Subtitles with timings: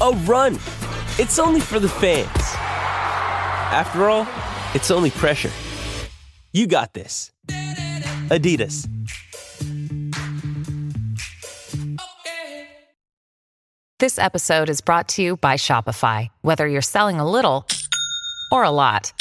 [0.00, 0.54] a run.
[1.18, 2.28] It's only for the fans.
[3.72, 4.26] After all,
[4.74, 5.50] it's only pressure.
[6.52, 7.32] You got this.
[8.28, 8.88] Adidas.
[13.98, 16.28] This episode is brought to you by Shopify.
[16.40, 17.66] Whether you're selling a little
[18.50, 19.12] or a lot,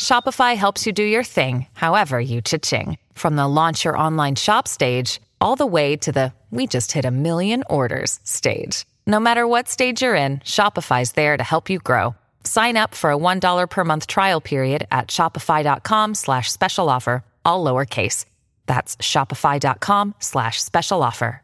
[0.00, 2.98] Shopify helps you do your thing, however you cha-ching.
[3.14, 7.04] From the launch your online shop stage, all the way to the we just hit
[7.04, 8.84] a million orders stage.
[9.06, 12.14] No matter what stage you're in, Shopify's there to help you grow.
[12.44, 17.64] Sign up for a $1 per month trial period at shopify.com slash special offer, all
[17.64, 18.24] lowercase.
[18.66, 21.42] That's shopify.com slash special offer.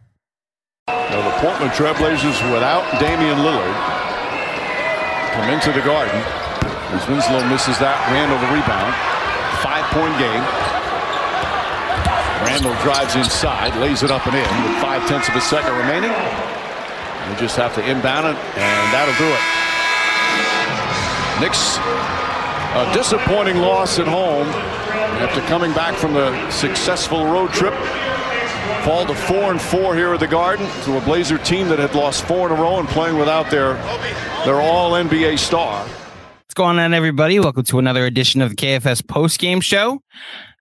[0.88, 3.76] Now the Portland Trailblazers without Damian Lillard
[5.32, 6.16] come into the Garden.
[6.96, 8.90] As Winslow misses that, Randle the rebound.
[9.62, 10.42] Five-point game.
[12.42, 16.10] Randle drives inside, lays it up and in with five-tenths of a second remaining.
[17.30, 19.40] They just have to inbound it, and that'll do it.
[21.40, 24.48] Knicks, a disappointing loss at home
[25.22, 27.72] after coming back from the successful road trip.
[28.82, 31.94] Fall to four and four here at the Garden to a Blazer team that had
[31.94, 33.74] lost four in a row and playing without their
[34.44, 35.84] their All NBA star.
[35.84, 37.38] What's going on, everybody?
[37.38, 40.02] Welcome to another edition of the KFS post game show.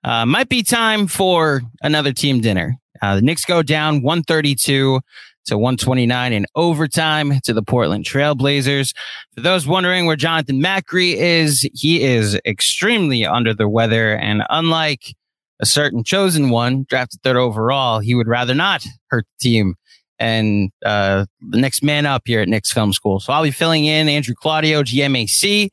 [0.03, 2.77] Uh, might be time for another team dinner.
[3.01, 5.01] Uh, the Knicks go down 132
[5.45, 8.93] to 129 in overtime to the Portland Trailblazers.
[9.35, 14.15] For those wondering where Jonathan Macri is, he is extremely under the weather.
[14.15, 15.15] And unlike
[15.59, 19.75] a certain chosen one, drafted third overall, he would rather not hurt the team
[20.19, 23.19] and uh, the next man up here at Knicks Film School.
[23.19, 25.69] So I'll be filling in Andrew Claudio, GMAC,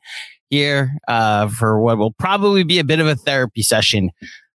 [0.49, 4.11] here uh, for what will probably be a bit of a therapy session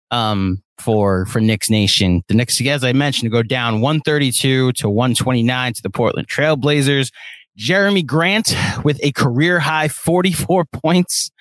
[0.10, 2.24] um, for for Knicks Nation.
[2.28, 7.12] The Knicks, as I mentioned, go down 132 to 129 to the Portland Trailblazers.
[7.58, 11.32] Jerami Grant with a career high 44 points.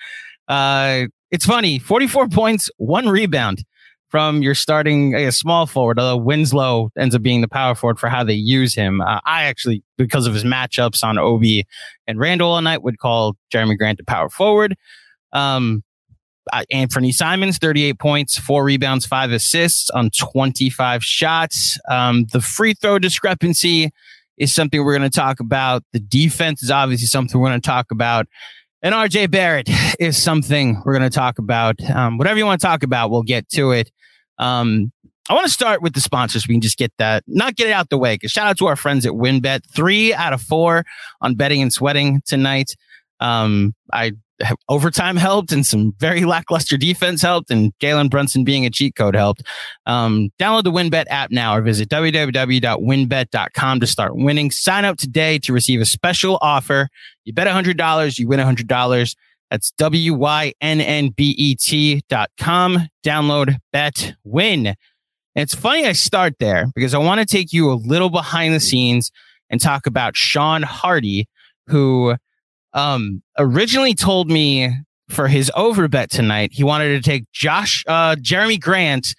[0.47, 3.63] Uh, it's funny, 44 points, one rebound
[4.09, 8.09] from your starting a small forward, although Winslow ends up being the power forward for
[8.09, 8.99] how they use him.
[8.99, 11.65] Uh, I actually, because of his matchups on Obi
[12.07, 14.75] and Randle all night, would call Jerami Grant the power forward.
[15.31, 15.81] Um,
[16.51, 21.77] uh, Anfernee Simons, 38 points, four rebounds, five assists on 25 shots.
[21.89, 23.91] Um, the free throw discrepancy
[24.37, 25.83] is something we're going to talk about.
[25.93, 28.27] The defense is obviously something we're going to talk about.
[28.81, 29.69] And RJ Barrett
[29.99, 31.79] is something we're going to talk about.
[31.89, 33.91] Um, whatever you want to talk about, we'll get to it.
[34.39, 34.91] Um,
[35.29, 36.47] I want to start with the sponsors.
[36.47, 38.15] We can just get that, not get it out the way.
[38.15, 39.61] Because shout out to our friends at WynnBET.
[39.73, 40.83] Three out of four
[41.21, 42.75] on betting and sweating tonight.
[43.19, 44.13] Um, I
[44.69, 49.15] overtime helped and some very lackluster defense helped and Jalen Brunson being a cheat code
[49.15, 49.43] helped.
[49.85, 54.51] Um, download the WynnBET app now or visit www.wynnbet.com to start winning.
[54.51, 56.89] Sign up today to receive a special offer.
[57.25, 59.15] You bet $100, you win $100.
[59.49, 60.61] That's W-Y-N-N-B-E-T
[62.07, 62.87] dot com.
[63.03, 64.67] Download, bet, win.
[64.67, 64.75] And
[65.35, 68.59] it's funny I start there because I want to take you a little behind the
[68.61, 69.11] scenes
[69.49, 71.27] and talk about Sean Hardy,
[71.67, 72.15] who
[72.73, 74.71] um, originally told me
[75.09, 79.13] for his over bet tonight, he wanted to take Josh, uh, Jerami Grant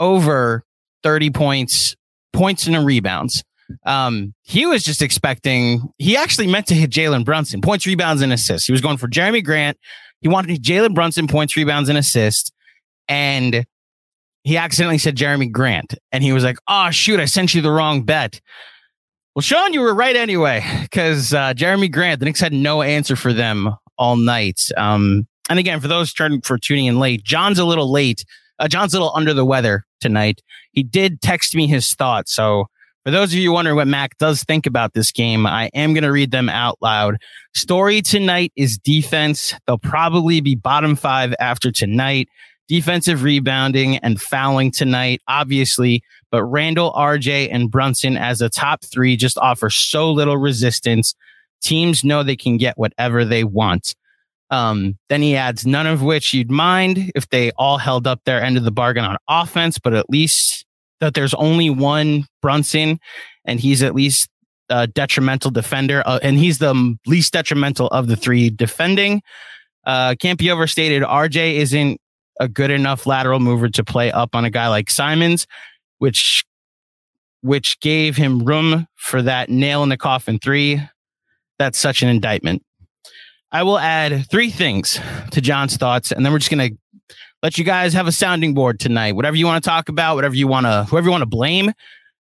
[0.00, 0.64] over
[1.02, 1.94] 30 points,
[2.32, 3.44] points and rebounds.
[3.84, 8.32] Um, he was just expecting, he actually meant to hit Jalen Brunson, points, rebounds, and
[8.32, 8.66] assists.
[8.66, 9.78] He was going for Jerami Grant.
[10.20, 12.50] He wanted Jalen Brunson, points, rebounds, and assists.
[13.08, 13.66] And
[14.46, 17.70] he accidentally said Jerami Grant, and he was like, "Oh shoot, I sent you the
[17.72, 18.40] wrong bet."
[19.36, 23.16] Well, Sean, you were right anyway, because uh, Jerami Grant, the Knicks had no answer
[23.16, 23.68] for them
[23.98, 24.70] all night.
[24.78, 28.24] Um, and again, for those turning for tuning in late, John's a little late.
[28.58, 30.40] Uh, John's a little under the weather tonight.
[30.72, 32.34] He did text me his thoughts.
[32.34, 32.68] So
[33.04, 36.04] for those of you wondering what Mac does think about this game, I am going
[36.04, 37.18] to read them out loud.
[37.54, 39.52] Story tonight is defense.
[39.66, 42.30] They'll probably be bottom five after tonight.
[42.68, 49.16] Defensive rebounding and fouling tonight, obviously, but Randle, RJ, and Brunson as a top three
[49.16, 51.14] just offer so little resistance.
[51.62, 53.94] Teams know they can get whatever they want.
[54.50, 58.42] Um, then he adds, none of which you'd mind if they all held up their
[58.42, 60.64] end of the bargain on offense, but at least
[61.00, 62.98] that there's only one Brunson
[63.44, 64.28] and he's at least
[64.68, 69.22] a detrimental defender, uh, and he's the least detrimental of the three defending.
[69.84, 71.02] Uh, can't be overstated.
[71.02, 72.00] RJ isn't
[72.40, 75.46] a good enough lateral mover to play up on a guy like Simons,
[75.98, 76.44] which
[77.42, 80.80] which gave him room for that nail in the coffin three.
[81.58, 82.62] That's such an indictment.
[83.52, 85.00] I will add three things
[85.30, 86.70] to John's thoughts, and then we're just gonna
[87.42, 89.14] let you guys have a sounding board tonight.
[89.14, 91.72] Whatever you want to talk about, whatever you want to, whoever you want to blame,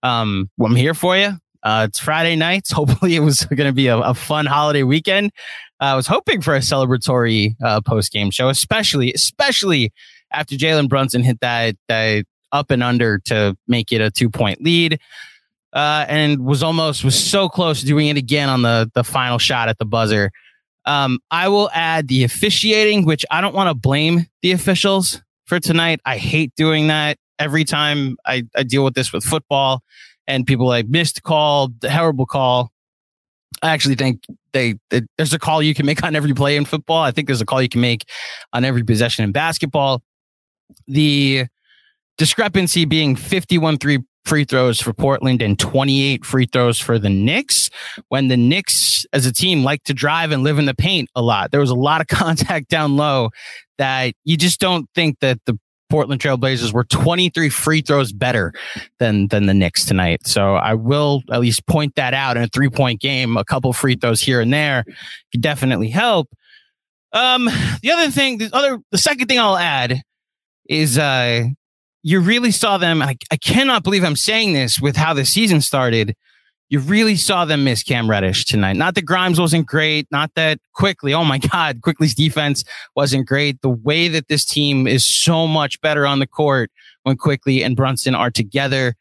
[0.03, 1.33] um, I'm here for you.
[1.63, 2.71] Uh, it's Friday nights.
[2.71, 5.31] Hopefully, it was going to be a, a, fun holiday weekend.
[5.81, 9.91] Uh, I was hoping for a celebratory uh, post game show, especially especially
[10.31, 14.61] after Jalen Brunson hit that that up and under to make it a two point
[14.61, 14.99] lead,
[15.73, 19.37] uh, and was almost was so close to doing it again on the the final
[19.37, 20.31] shot at the buzzer.
[20.85, 25.59] Um, I will add the officiating, which I don't want to blame the officials for
[25.59, 25.99] tonight.
[26.05, 29.81] I hate doing that every time I, I deal with this with football
[30.27, 32.71] and people like missed call, the horrible call.
[33.61, 34.23] I actually think
[34.53, 37.01] they, they, there's a call you can make on every play in football.
[37.01, 38.05] I think there's a call you can make
[38.53, 40.01] on every possession in basketball.
[40.87, 41.45] The
[42.19, 47.71] discrepancy being 51 3 free throws for Portland and 28 free throws for the Knicks.
[48.09, 51.21] When the Knicks as a team like to drive and live in the paint a
[51.23, 53.31] lot, there was a lot of contact down low
[53.79, 55.57] that you just don't think that the
[55.89, 58.53] Portland Trailblazers were 23 free throws better
[58.99, 60.27] than than the Knicks tonight.
[60.27, 63.37] So I will at least point that out in a three point game.
[63.37, 64.83] A couple free throws here and there
[65.31, 66.27] could definitely help.
[67.13, 67.45] Um,
[67.81, 70.03] the other thing, the other, the second thing I'll add
[70.69, 71.45] is uh,
[72.01, 73.01] you really saw them.
[73.01, 76.15] I, I cannot believe I'm saying this with how the season started.
[76.69, 78.75] You really saw them miss Cam Reddish tonight.
[78.75, 81.13] Not that Grimes wasn't great, not that Quickley.
[81.13, 82.63] Oh my God, Quickley's defense
[82.95, 83.61] wasn't great.
[83.61, 86.71] The way that this team is so much better on the court
[87.03, 88.95] when Quickley and Brunson are together,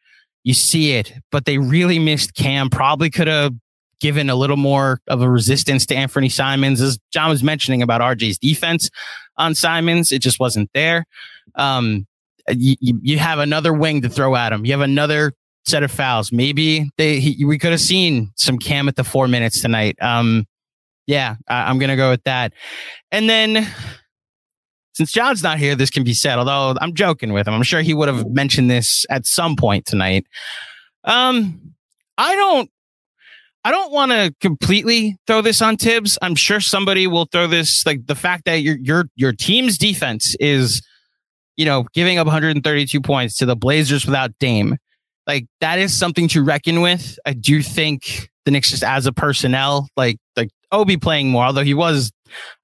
[0.44, 1.12] you see it.
[1.30, 2.70] But they really missed Cam.
[2.70, 3.54] Probably could have
[4.00, 6.80] given a little more of a resistance to Anfernee Simons.
[6.80, 8.90] As John was mentioning about RJ's defense
[9.36, 11.04] on Simons, it just wasn't there.
[11.56, 12.06] Um,
[12.50, 14.64] you, you have another wing to throw at him.
[14.64, 15.32] You have another
[15.66, 16.32] set of fouls.
[16.32, 19.96] Maybe they he, we could have seen some Cam at the four minutes tonight.
[20.00, 20.46] Um,
[21.06, 22.52] yeah, I, I'm gonna go with that.
[23.10, 23.66] And then
[24.94, 26.38] since John's not here, this can be said.
[26.38, 29.86] Although I'm joking with him, I'm sure he would have mentioned this at some point
[29.86, 30.26] tonight.
[31.04, 31.74] Um,
[32.16, 32.70] I don't.
[33.64, 36.16] I don't want to completely throw this on Thibs.
[36.22, 40.34] I'm sure somebody will throw this like the fact that your your your team's defense
[40.40, 40.80] is
[41.58, 44.78] you know, giving up 132 points to the Blazers without Dame.
[45.26, 47.18] Like that is something to reckon with.
[47.26, 51.64] I do think the Knicks just as a personnel, like like Obi playing more, although
[51.64, 52.10] he was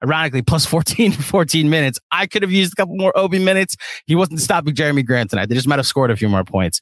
[0.03, 1.99] ironically plus 14 14 minutes.
[2.09, 3.75] I could have used a couple more Obi minutes.
[4.07, 5.49] He wasn't stopping Jerami Grant tonight.
[5.49, 6.81] They just might have scored a few more points.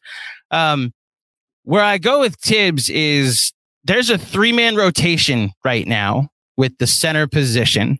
[0.51, 0.93] Um,
[1.63, 3.51] where I go with Thibs is
[3.83, 7.97] there's a three man rotation right now with the center position.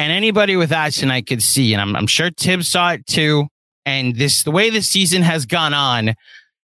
[0.00, 3.48] And anybody with eyes tonight could see, and I'm, I'm sure Thibs saw it too.
[3.84, 6.14] And this, the way the season has gone on,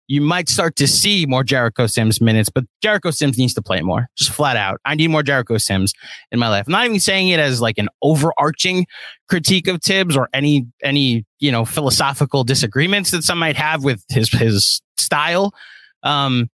[0.08, 3.82] you might start to see more Jericho Sims minutes, but Jericho Sims needs to play
[3.82, 4.80] more, just flat out.
[4.86, 5.96] I need more Jericho Sims
[6.32, 6.66] in my life.
[6.68, 8.86] I'm not even saying it as like an overarching
[9.28, 14.04] critique of Thibs or any any you know philosophical disagreements that some might have with
[14.10, 15.56] his his style.
[16.04, 16.52] Um,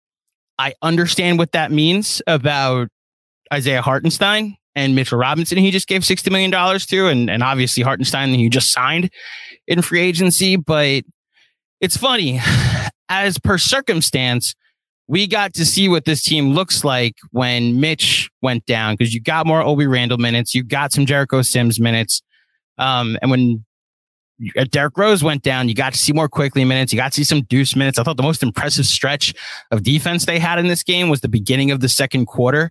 [0.59, 2.89] I understand what that means about
[3.51, 8.29] Isaiah Hartenstein and Mitchell Robinson, he just gave $60 million to, and, and obviously Hartenstein,
[8.35, 9.11] he just signed
[9.67, 10.57] in free agency.
[10.57, 11.05] But
[11.81, 12.41] it's funny,
[13.09, 14.55] as per circumstance,
[15.09, 19.21] we got to see what this team looks like when Mitch went down because you
[19.21, 22.23] got more Obi Randle minutes, you got some Jericho Sims minutes.
[22.77, 23.65] Um, and when
[24.71, 26.93] Derrick Rose went down, you got to see more Quickley minutes.
[26.93, 27.99] You got to see some Deuce minutes.
[27.99, 29.33] I thought the most impressive stretch
[29.71, 32.71] of defense they had in this game was the beginning of the second quarter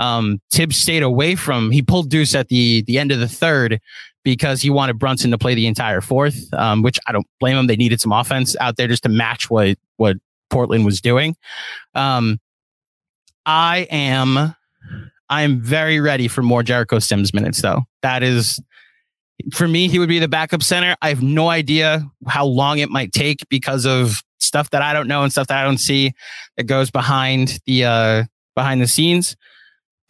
[0.00, 1.70] Um, Thibs stayed away from.
[1.70, 3.80] He pulled Deuce at the the end of the third
[4.24, 7.66] because he wanted Brunson to play the entire fourth, um, which I don't blame him.
[7.66, 10.16] They needed some offense out there just to match what what
[10.48, 11.36] Portland was doing.
[11.94, 12.40] Um,
[13.44, 14.54] I am
[15.28, 17.84] I am very ready for more Jericho Sims minutes, though.
[18.02, 18.58] That is
[19.52, 20.96] for me, he would be the backup center.
[21.02, 25.08] I have no idea how long it might take because of stuff that I don't
[25.08, 26.12] know and stuff that I don't see
[26.56, 29.36] that goes behind the uh, behind the scenes.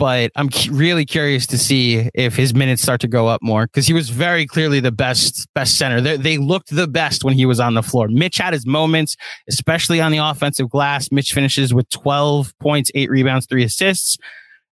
[0.01, 3.87] But I'm really curious to see if his minutes start to go up more because
[3.87, 6.01] he was very clearly the best best center.
[6.01, 8.09] They, they looked the best when he was on the floor.
[8.09, 9.17] Mitch had his moments,
[9.47, 11.13] especially on the offensive glass.
[11.13, 14.17] Mitch finishes with 12 points, eight rebounds, three assists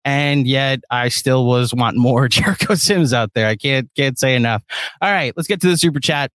[0.05, 3.47] and yet I still was want more Jericho Sims out there.
[3.47, 4.61] I can't can't say enough.
[5.01, 6.31] All right, let's get to the super chat.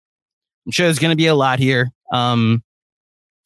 [0.66, 1.90] I'm sure there's going to be a lot here.
[2.12, 2.62] Um,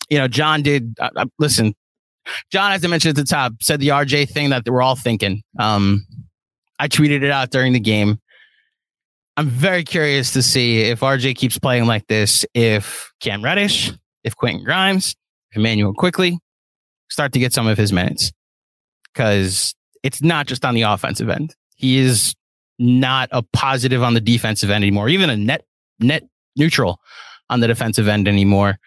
[0.08, 1.74] you know, John did uh, uh, listen.
[2.50, 5.42] John, as I mentioned at the top, said the RJ thing that we're all thinking.
[5.58, 6.06] Um,
[6.78, 8.18] I tweeted it out during the game.
[9.36, 13.92] I'm very curious to see if RJ keeps playing like this, if Cam Reddish,
[14.24, 15.14] if Quentin Grimes,
[15.50, 16.38] if Immanuel Quickley
[17.08, 18.32] start to get some of his minutes.
[19.12, 21.54] Because it's not just on the offensive end.
[21.76, 22.34] He is
[22.78, 25.64] not a positive on the defensive end anymore, even a net
[26.00, 26.24] net
[26.56, 27.00] neutral
[27.50, 28.78] on the defensive end anymore.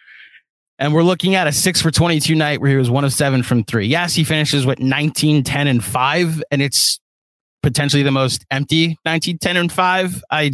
[0.82, 3.44] And we're looking at a six for 22 night where he was one of seven
[3.44, 3.86] from three.
[3.86, 7.00] Yes, he finishes with 19, 10, and five, and it's
[7.62, 10.24] potentially the most empty 19, 10, and five.
[10.32, 10.54] I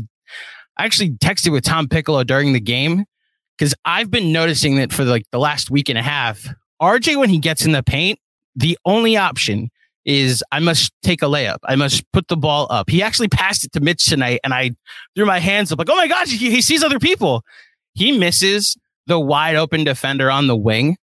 [0.78, 3.06] actually texted with Tom Piccolo during the game
[3.58, 6.46] because I've been noticing that for like the last week and a half,
[6.82, 8.20] RJ, when he gets in the paint,
[8.54, 9.70] the only option
[10.04, 11.60] is I must take a layup.
[11.64, 12.90] I must put the ball up.
[12.90, 14.72] He actually passed it to Mitch tonight, and I
[15.16, 17.44] threw my hands up like, oh my gosh, he, he sees other people.
[17.94, 18.76] He misses
[19.08, 20.98] the wide open defender on the wing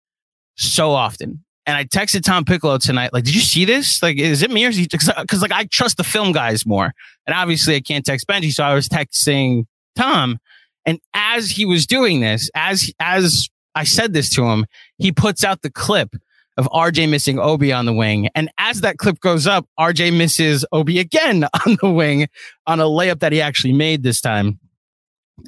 [0.56, 1.44] so often.
[1.66, 4.04] And I texted Tom Piccolo tonight, like, did you see this?
[4.04, 4.84] Like, is it me or is he?
[4.84, 6.94] Because uh, like I trust the film guys more,
[7.26, 10.40] and obviously I can't text Benji, so I was texting Tom.
[10.86, 14.66] And as he was doing this, as as I said this to him,
[14.98, 16.16] he puts out the clip
[16.58, 18.30] of RJ missing Obi on the wing.
[18.36, 22.28] And as that clip goes up, RJ misses Obi again on the wing
[22.68, 24.60] on a layup that he actually made this time.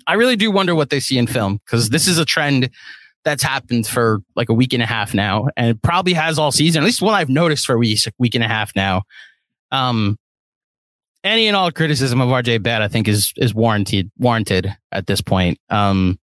[0.08, 2.70] I really do wonder what they see in film because this is a trend
[3.24, 6.84] that's happened for like a week and a half now and probably has all season,
[6.84, 9.04] at least what I've noticed for a week, week and a half now.
[9.72, 10.18] Um,
[11.24, 15.22] any and all criticism of RJ Bad, I think is, is warranted, warranted at this
[15.22, 15.60] point.
[15.70, 16.20] Um,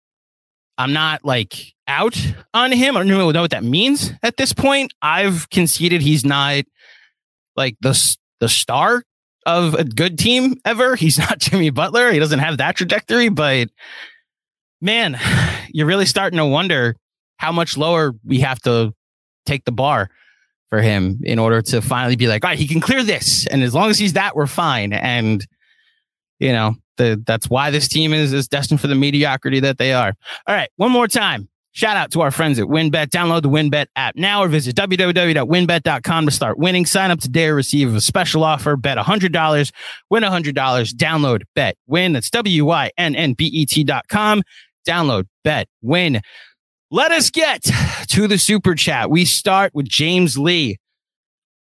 [0.76, 2.16] I'm not like out
[2.52, 2.96] on him.
[2.96, 4.92] I don't really know what that means at this point.
[5.00, 6.64] I've conceded he's not
[7.56, 9.02] like the the star
[9.48, 10.94] of a good team ever.
[10.94, 12.12] He's not Jimmy Butler.
[12.12, 13.70] He doesn't have that trajectory, but
[14.80, 15.18] man,
[15.70, 16.94] you're really starting to wonder
[17.38, 18.92] how much lower we have to
[19.46, 20.10] take the bar
[20.68, 23.46] for him in order to finally be like, all right, he can clear this.
[23.46, 24.92] And as long as he's that, we're fine.
[24.92, 25.46] And,
[26.38, 29.94] you know, the, that's why this team is, is destined for the mediocrity that they
[29.94, 30.12] are.
[30.46, 31.48] All right, one more time.
[31.78, 33.06] Shout out to our friends at WynnBET.
[33.10, 36.84] Download the WynnBET app now or visit www.wynnbet.com to start winning.
[36.84, 38.76] Sign up today or receive a special offer.
[38.76, 39.72] Bet $100,
[40.10, 40.52] win $100.
[40.52, 42.14] Download Bet Win.
[42.14, 44.42] That's W-Y-N-N-B-E-T dot com.
[44.88, 46.20] Download Bet Win.
[46.90, 47.62] Let us get
[48.08, 49.08] to the super chat.
[49.08, 50.78] We start with James Lee.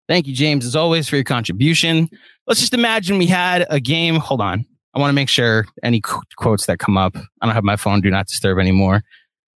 [0.09, 2.11] Thank you, James, as always, for your contribution.
[2.47, 4.16] Let's just imagine we had a game.
[4.16, 4.66] Hold on.
[4.92, 7.16] I want to make sure any qu- quotes that come up.
[7.16, 9.00] I don't have my phone do not disturb anymore.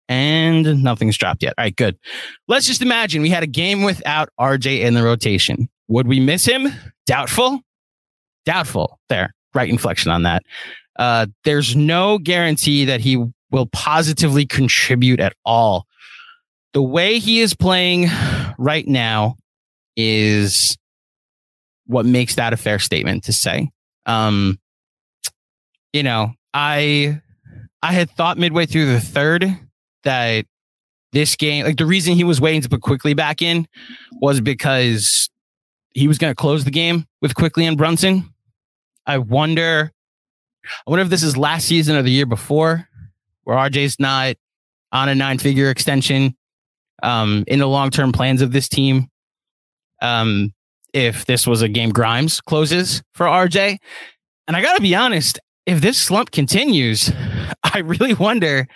[0.09, 1.54] And nothing's dropped yet.
[1.56, 1.97] All right, good.
[2.49, 5.68] Let's just imagine we had a game without RJ in the rotation.
[5.88, 6.68] Would we miss him?
[7.06, 7.61] Doubtful.
[8.44, 8.99] Doubtful.
[9.09, 10.42] There, right inflection on that.
[10.99, 15.87] Uh, there's no guarantee that he will positively contribute at all.
[16.73, 18.09] The way he is playing
[18.59, 19.37] right now
[19.97, 20.76] is
[21.87, 23.71] what makes that a fair statement to say.
[24.06, 24.59] Um,
[25.92, 27.21] you know, I
[27.82, 29.44] I had thought midway through the third
[30.04, 30.47] that
[31.12, 33.66] this game, like the reason he was waiting to put Quickley back in
[34.21, 35.28] was because
[35.94, 38.32] he was going to close the game with Quickley and Brunson.
[39.06, 39.92] I wonder,
[40.64, 42.88] I wonder if this is last season or the year before,
[43.44, 44.37] where RJ's not
[44.92, 46.37] on a nine figure extension
[47.02, 49.09] um, in the long term plans of this team.
[50.00, 50.52] Um,
[50.92, 53.78] if this was a game Grimes closes for RJ.
[54.47, 57.11] And I got to be honest, if this slump continues,
[57.62, 58.66] I really wonder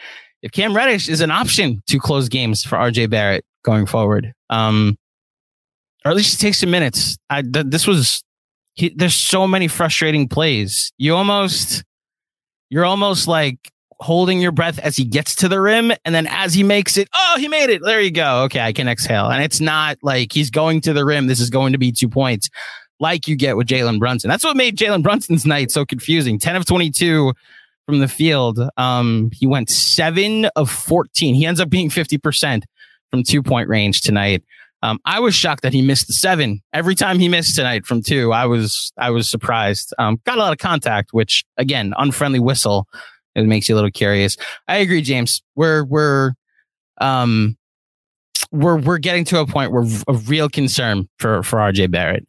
[0.43, 4.33] if Cam Reddish is an option to close games for RJ Barrett going forward.
[4.51, 4.97] Um,
[6.05, 7.17] or at least it takes some minutes.
[7.31, 8.23] I, th- this was,
[8.75, 10.93] he, there's so many frustrating plays.
[10.99, 11.83] You almost,
[12.71, 15.91] you're almost like holding your breath as he gets to the rim.
[16.05, 17.83] And then as he makes it, oh, he made it.
[17.83, 18.43] There you go.
[18.45, 18.61] Okay.
[18.61, 19.31] I can exhale.
[19.31, 21.27] And it's not like he's going to the rim.
[21.27, 22.51] This is going to be two points.
[23.01, 24.29] like you get with Jalen Brunson.
[24.29, 26.39] That's what made Jalen Brunson's night so confusing.
[26.39, 27.33] 10 of 22
[27.87, 28.61] from the field.
[28.77, 31.35] Um, he went seven of 14.
[31.35, 32.65] He ends up being 50%
[33.11, 34.45] from two point range tonight.
[34.83, 38.03] Um, I was shocked that he missed the seven every time he missed tonight from
[38.03, 38.33] two.
[38.33, 39.95] I was I was surprised.
[39.99, 42.87] Um, got a lot of contact, which again, unfriendly whistle.
[43.35, 44.37] It makes you a little curious.
[44.69, 45.43] I agree, James.
[45.55, 46.33] We're we're
[47.01, 47.57] um
[48.53, 52.27] we're we're getting to a point where of real concern for for RJ Barrett.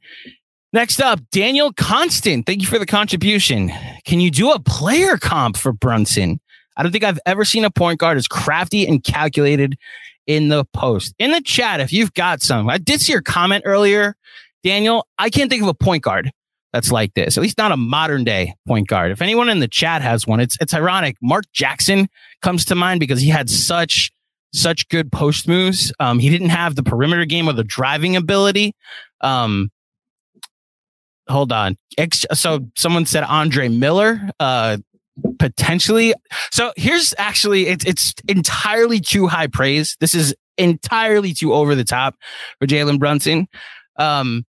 [0.74, 2.46] Next up, Daniel Constant.
[2.46, 3.72] Thank you for the contribution.
[4.06, 6.40] Can you do a player comp for Brunson?
[6.76, 9.78] I don't think I've ever seen a point guard as crafty and calculated
[10.28, 11.16] in the post.
[11.18, 14.16] In the chat, if you've got some, I did see your comment earlier,
[14.64, 15.08] Daniel.
[15.18, 16.32] I can't think of a point guard
[16.74, 19.12] that's like this, at least not a modern day point guard.
[19.12, 21.16] If anyone in the chat has one, it's it's ironic.
[21.22, 22.10] Mark Jackson
[22.42, 24.12] comes to mind because he had such
[24.54, 25.94] such good post moves.
[26.00, 28.76] Um, he didn't have the perimeter game or the driving ability.
[29.22, 29.72] Um,
[31.30, 31.78] hold on.
[32.34, 34.30] So someone said Andre Miller.
[34.40, 34.78] Uh,
[35.40, 36.14] potentially.
[36.52, 39.98] So here's actually it's it's entirely too high praise.
[40.00, 42.16] This is entirely too over the top
[42.60, 43.48] for Jalen Brunson.
[43.98, 44.46] Um,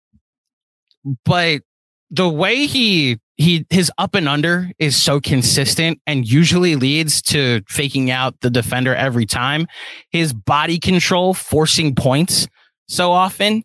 [1.25, 1.63] but
[2.11, 7.63] the way he he his up and under is so consistent and usually leads to
[7.69, 9.67] faking out the defender every time.
[10.11, 12.49] His body control forcing points
[12.89, 13.63] so often.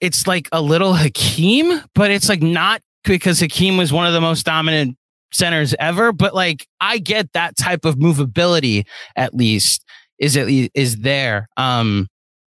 [0.00, 4.20] It's like a little Hakeem, but it's like not because Hakeem was one of the
[4.20, 4.96] most dominant
[5.32, 8.86] centers ever, but like I get that type of movability
[9.16, 9.84] at least
[10.18, 11.48] is at least is there.
[11.56, 12.08] Um,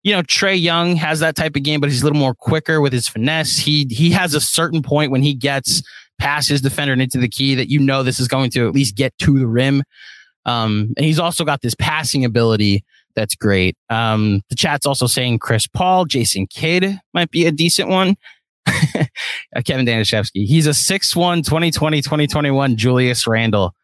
[0.03, 2.81] you know, Trae Young has that type of game, but he's a little more quicker
[2.81, 3.57] with his finesse.
[3.57, 5.81] He he has a certain point when he gets
[6.19, 8.73] past his defender and into the key that you know this is going to at
[8.73, 9.83] least get to the rim.
[10.45, 12.83] Um, and he's also got this passing ability
[13.15, 13.75] that's great.
[13.89, 18.15] Um, the chat's also saying Chris Paul, Jason Kidd might be a decent one.
[19.65, 20.45] Kevin Danishevsky.
[20.45, 23.75] He's a 6'1, 2020, 2021 Julius Randle.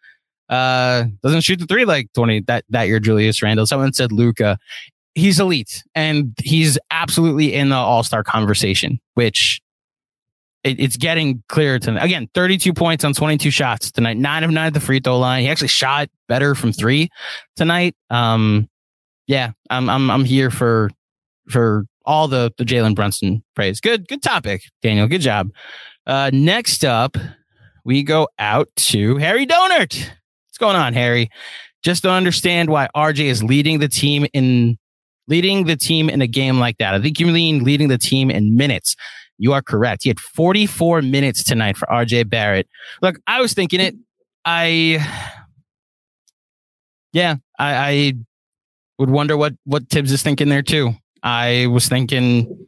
[0.47, 3.67] Uh, doesn't shoot the three like 20 that, that year, Julius Randle.
[3.67, 4.57] Someone said Luka.
[5.15, 9.61] He's elite and he's absolutely in the all star conversation, which
[10.63, 14.67] it, it's getting clearer to again 32 points on 22 shots tonight, nine of nine
[14.67, 15.43] at the free throw line.
[15.43, 17.09] He actually shot better from three
[17.55, 17.95] tonight.
[18.09, 18.68] Um,
[19.29, 20.89] yeah, I'm I'm I'm here for
[21.49, 23.79] for all the the Jalen Brunson praise.
[23.79, 25.07] Good, good topic, Daniel.
[25.07, 25.51] Good job.
[26.07, 27.15] Uh, next up,
[27.85, 29.95] we go out to Harry Donert.
[29.99, 31.29] What's going on, Harry?
[31.83, 34.79] Just to understand why RJ is leading the team in
[35.27, 36.95] leading the team in a game like that.
[36.95, 38.95] I think you mean leading the team in minutes.
[39.37, 40.03] You are correct.
[40.03, 42.67] He had 44 minutes tonight for RJ Barrett.
[43.03, 43.95] Look, I was thinking it.
[44.43, 45.05] I,
[47.13, 48.13] yeah, I, I
[48.99, 50.93] would wonder what what Thibs is thinking there too.
[51.23, 52.67] I was thinking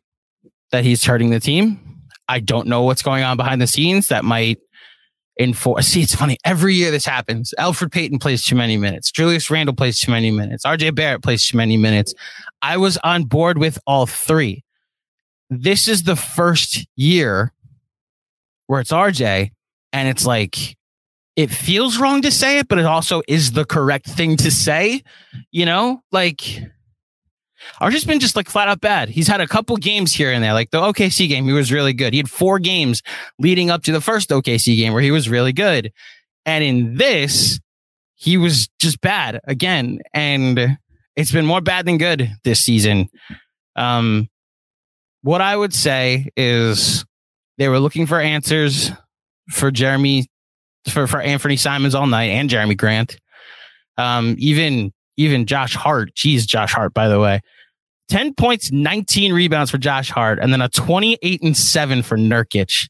[0.72, 1.80] that he's hurting the team.
[2.28, 4.58] I don't know what's going on behind the scenes that might
[5.40, 5.88] enforce.
[5.88, 6.38] See, it's funny.
[6.46, 7.54] Every year this happens.
[7.60, 9.12] Elfrid Payton plays too many minutes.
[9.12, 10.66] Julius Randle plays too many minutes.
[10.66, 12.14] RJ Barrett plays too many minutes.
[12.62, 14.64] I was on board with all three.
[15.50, 17.52] This is the first year
[18.68, 19.52] where it's RJ
[19.92, 20.78] and it's like,
[21.36, 25.04] it feels wrong to say it, but it also is the correct thing to say.
[25.52, 26.62] You know, like
[27.82, 29.10] RJ's been just like flat out bad.
[29.10, 31.94] He's had a couple games here and there, like the OKC game, he was really
[31.94, 32.14] good.
[32.14, 33.02] He had four games
[33.40, 35.92] leading up to the first OKC game where he was really good.
[36.46, 37.60] And in this,
[38.16, 40.00] he was just bad again.
[40.14, 40.78] And
[41.16, 43.10] it's been more bad than good this season.
[43.76, 44.30] Um,
[45.22, 47.06] what I would say is
[47.58, 48.92] they were looking for answers
[49.50, 50.31] for Jeremy,
[50.90, 53.18] for, for Anfernee Simons all night and Jerami Grant.
[53.98, 56.16] Um, even even Josh Hart.
[56.16, 57.42] Geez, Josh Hart, by the way.
[58.10, 62.90] 10 points, 19 rebounds for Josh Hart, and then a 28 and 7 for Nurkic.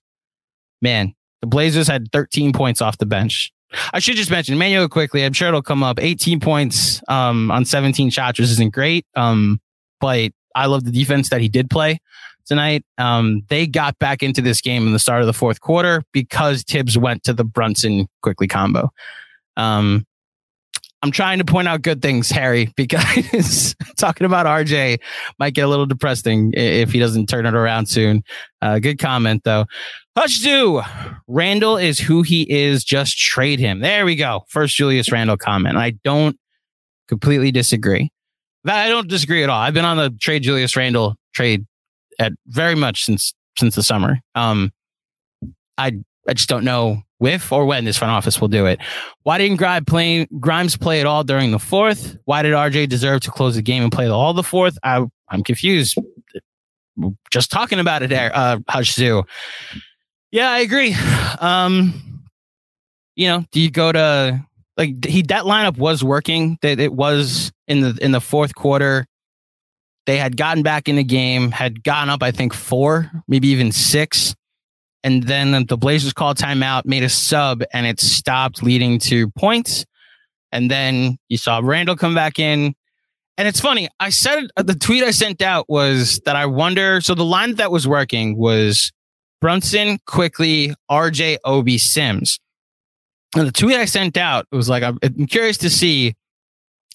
[0.82, 3.52] Man, the Blazers had 13 points off the bench.
[3.94, 5.24] I should just mention Manuel Quickley.
[5.24, 6.00] I'm sure it'll come up.
[6.00, 9.06] 18 points um, on 17 shots, which isn't great.
[9.16, 9.62] Um,
[10.00, 12.00] but I love the defense that he did play
[12.52, 12.84] tonight.
[12.98, 16.64] Um, they got back into this game in the start of the fourth quarter because
[16.64, 18.90] Thibs went to the Brunson Quickley combo.
[19.56, 20.06] Um,
[21.02, 25.00] I'm trying to point out good things, Harry, because talking about RJ
[25.40, 28.22] might get a little depressing if he doesn't turn it around soon.
[28.62, 29.66] Uh, good comment, though.
[30.18, 30.82] Hush do.
[31.30, 32.84] Randle is who he is.
[32.84, 33.80] Just trade him.
[33.80, 34.44] There we go.
[34.50, 35.78] First Julius Randle comment.
[35.78, 36.38] I don't
[37.08, 38.12] completely disagree.
[38.68, 39.62] I don't disagree at all.
[39.62, 41.66] I've been on the trade Julius Randle trade
[42.22, 44.20] at very much since since the summer.
[44.36, 44.72] Um,
[45.78, 48.80] I I just don't know if or when this front office will do it.
[49.24, 52.18] Why didn't Grimes play, Grimes play at all during the fourth?
[52.26, 54.78] Why did RJ deserve to close the game and play all the fourth?
[54.84, 55.98] I, I'm confused.
[57.32, 59.24] just talking about it, uh, Zoo.
[60.32, 60.96] Yeah, I agree.
[61.40, 62.24] Um,
[63.16, 64.44] you know, do you go to
[64.78, 66.58] like he that lineup was working.
[66.62, 69.06] That it was in the in the fourth quarter.
[70.12, 73.72] They had gotten back in the game, had gotten up, I think, four, maybe even
[73.72, 74.36] six.
[75.06, 79.86] And then the Blazers called timeout, made a sub, and it stopped leading to points.
[80.52, 82.76] And then you saw Randle come back in.
[83.38, 83.88] And it's funny.
[84.02, 87.00] I said uh, the tweet I sent out was that I wonder.
[87.00, 88.92] So the line that was working was
[89.40, 92.38] Brunson, Quickley, RJ, Obi, Sims.
[93.38, 96.16] And the tweet I sent out was like, I'm, curious to see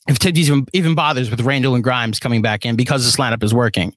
[0.09, 3.43] if Thibs even, even bothers with Randle and Grimes coming back in because this lineup
[3.43, 3.95] is working.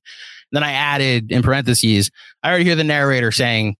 [0.51, 2.09] Then I added in parentheses,
[2.43, 3.75] I already hear the narrator saying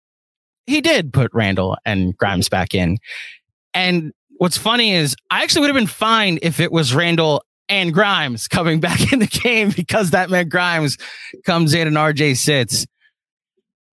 [0.67, 2.97] he did put Randle and Grimes back in.
[3.73, 7.93] And what's funny is I actually would have been fine if it was Randle and
[7.93, 10.97] Grimes coming back in the game because that meant Grimes
[11.45, 12.85] comes in and RJ sits.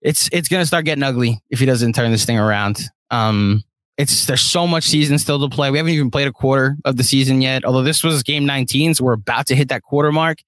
[0.03, 2.79] It's it's gonna start getting ugly if he doesn't turn this thing around.
[3.11, 3.62] Um,
[3.99, 5.71] it's there's so much season still to play.
[5.71, 7.65] We haven't even played a quarter of the season yet.
[7.65, 10.39] Although this was game 19, so we're about to hit that quarter mark.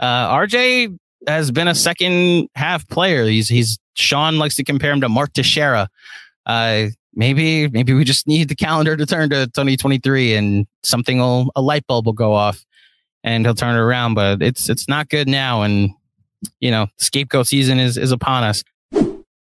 [0.00, 3.24] Uh, RJ has been a second half player.
[3.24, 5.88] He's he's Sean likes to compare him to Mark Teixeira.
[6.44, 11.50] Uh, maybe maybe we just need the calendar to turn to 2023 and something will
[11.56, 12.64] a light bulb will go off
[13.22, 14.14] and he'll turn it around.
[14.14, 15.90] But it's it's not good now, and
[16.60, 18.62] you know scapegoat season is is upon us.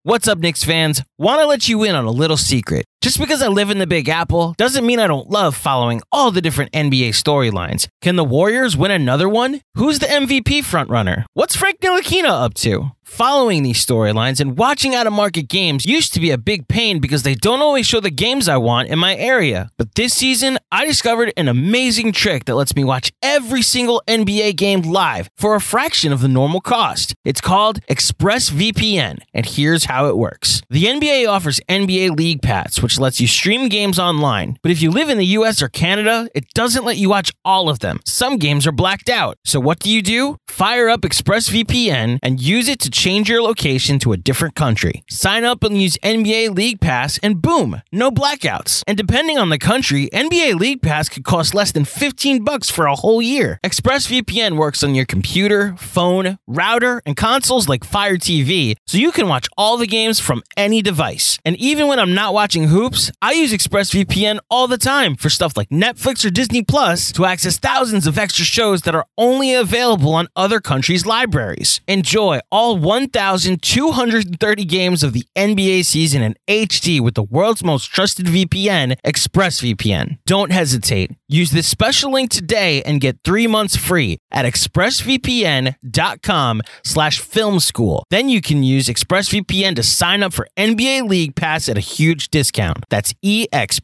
[0.05, 1.03] What's up, Knicks fans?
[1.17, 2.87] Want to let you in on a little secret.
[3.03, 6.31] Just because I live in the Big Apple doesn't mean I don't love following all
[6.31, 7.89] the different NBA storylines.
[8.01, 9.61] Can the Warriors win another one?
[9.75, 11.25] Who's the MVP frontrunner?
[11.35, 12.93] What's Frank Ntilikina up to?
[13.05, 16.99] Following these storylines and watching out of market games used to be a big pain
[16.99, 19.69] because they don't always show the games I want in my area.
[19.77, 24.57] But this season, I discovered an amazing trick that lets me watch every single NBA
[24.57, 27.15] game live for a fraction of the normal cost.
[27.23, 30.63] It's called ExpressVPN, and here's how it works.
[30.71, 34.59] The NBA offers NBA League Pass, which lets you stream games online.
[34.63, 37.69] But if you live in the US or Canada, it doesn't let you watch all
[37.69, 38.01] of them.
[38.05, 39.39] Some games are blacked out.
[39.45, 40.37] So what do you do?
[40.49, 45.03] Fire up ExpressVPN and use it to change your location to a different country.
[45.09, 48.83] Sign up and use NBA League Pass, and boom, no blackouts.
[48.87, 52.87] And depending on the country, NBA League Pass could cost less than 15 bucks for
[52.87, 53.59] a whole year.
[53.65, 59.29] ExpressVPN works on your computer, phone, router, and consoles like Fire TV, so you can
[59.29, 61.39] watch all the games from any device.
[61.45, 65.57] And even when I'm not watching hoops, I use ExpressVPN all the time for stuff
[65.57, 70.13] like Netflix or Disney Plus to access thousands of extra shows that are only available
[70.15, 71.81] on other countries' libraries.
[71.87, 78.27] Enjoy all 1,230 games of the NBA season in HD with the world's most trusted
[78.27, 80.19] VPN, ExpressVPN.
[80.27, 81.13] Don't hesitate.
[81.29, 88.05] Use this special link today and get three months free at expressvpn.com slash film school.
[88.11, 92.29] Then you can use ExpressVPN to sign up for NBA League Pass at a huge
[92.29, 92.72] discount.
[92.91, 93.81] That's E-X-P-R-E-S-S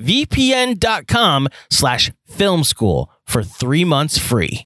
[0.00, 4.64] VPN.com slash film school for three months free.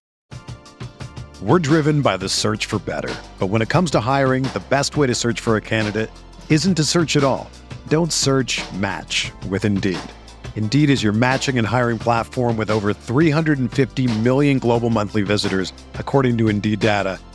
[1.43, 3.15] We're driven by the search for better.
[3.39, 6.11] But when it comes to hiring, the best way to search for a candidate
[6.49, 7.51] isn't to search at all.
[7.89, 9.99] Don't search match with Indeed.
[10.57, 16.39] Indeed is your matching and hiring platform with over 350 million global monthly visitors, according
[16.39, 17.19] to Indeed data,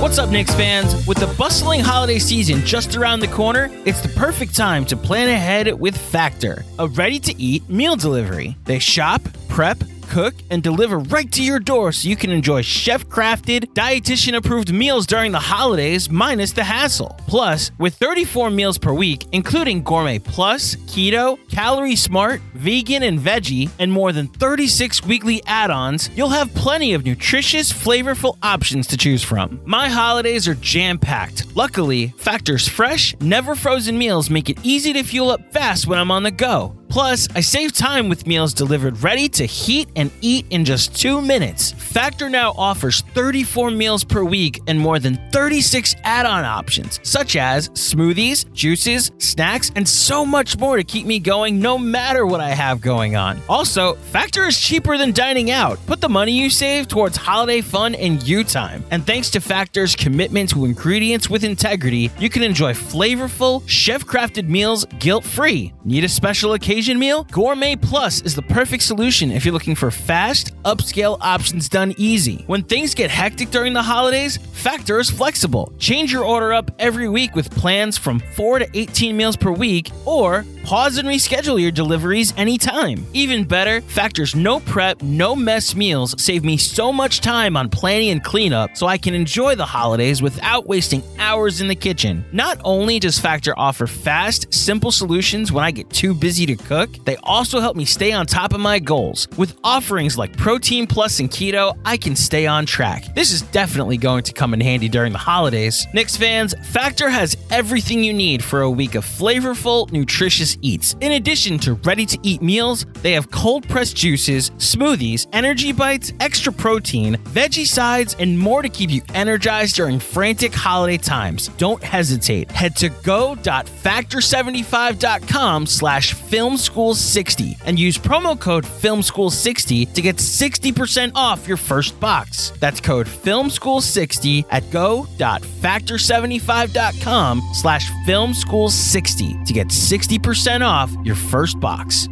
[0.00, 1.06] What's up, Knicks fans?
[1.06, 5.28] With the bustling holiday season just around the corner, it's the perfect time to plan
[5.28, 8.56] ahead with Factor, a ready to eat meal delivery.
[8.64, 9.78] They shop, prep,
[10.14, 14.72] cook and deliver right to your door so you can enjoy chef crafted, dietitian approved
[14.72, 17.18] meals during the holidays minus the hassle.
[17.26, 23.68] Plus, with 34 meals per week, including Gourmet Plus, Keto, Calorie Smart, Vegan, and Veggie,
[23.80, 28.96] and more than 36 weekly add ons, you'll have plenty of nutritious, flavorful options to
[28.96, 29.60] choose from.
[29.64, 31.56] My holidays are jam packed.
[31.56, 36.12] Luckily, Factor's fresh, never frozen meals make it easy to fuel up fast when I'm
[36.12, 36.76] on the go.
[36.88, 41.20] Plus, I save time with meals delivered ready to heat and eat in just two
[41.22, 41.72] minutes.
[41.72, 47.36] Factor now offers 34 meals per week and more than 36 add on options, such
[47.36, 52.40] as smoothies, juices, snacks, and so much more to keep me going no matter what
[52.40, 53.40] I have going on.
[53.48, 55.84] Also, Factor is cheaper than dining out.
[55.86, 58.84] Put the money you save towards holiday fun and you time.
[58.90, 64.48] And thanks to Factor's commitment to ingredients with integrity, you can enjoy flavorful, chef crafted
[64.48, 65.72] meals guilt free.
[65.84, 66.73] Need a special occasion?
[66.74, 67.22] Meal?
[67.30, 72.42] Gourmet Plus is the perfect solution if you're looking for fast, upscale options done easy.
[72.48, 75.72] When things get hectic during the holidays, Factor is flexible.
[75.78, 79.90] Change your order up every week with plans from 4 to 18 meals per week,
[80.04, 83.06] or pause and reschedule your deliveries anytime.
[83.12, 88.08] Even better, Factor's no prep, no mess meals save me so much time on planning
[88.08, 92.24] and cleanup so I can enjoy the holidays without wasting hours in the kitchen.
[92.32, 96.90] Not only does Factor offer fast, simple solutions when I get too busy to cook,
[97.04, 99.28] they also help me stay on top of my goals.
[99.36, 103.14] With offerings like Protein Plus and Keto, I can stay on track.
[103.14, 105.86] This is definitely going to come in handy during the holidays.
[105.92, 110.96] Knicks fans, Factor has everything you need for a week of flavorful, nutritious eats.
[111.00, 116.12] In addition to ready to eat meals, they have cold pressed juices, smoothies, energy bites,
[116.20, 121.48] extra protein, veggie sides, and more to keep you energized during frantic holiday times.
[121.58, 122.50] Don't hesitate.
[122.50, 130.02] Head to go.factor75.com slash film school 60 and use promo code film school 60 to
[130.02, 132.52] get 60% off your first box.
[132.60, 140.90] That's code film school 60 at go.factor75.com slash film school 60 to get 60% off
[141.04, 142.08] your first box.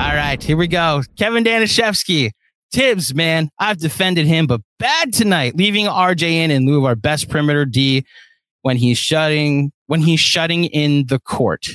[0.00, 1.02] All right, here we go.
[1.18, 2.30] Kevin Danishevsky.
[2.72, 6.94] Thibs, man, I've defended him, but bad tonight, leaving RJ in in lieu of our
[6.94, 8.04] best perimeter D
[8.62, 11.66] when he's shutting when he's shutting in the court,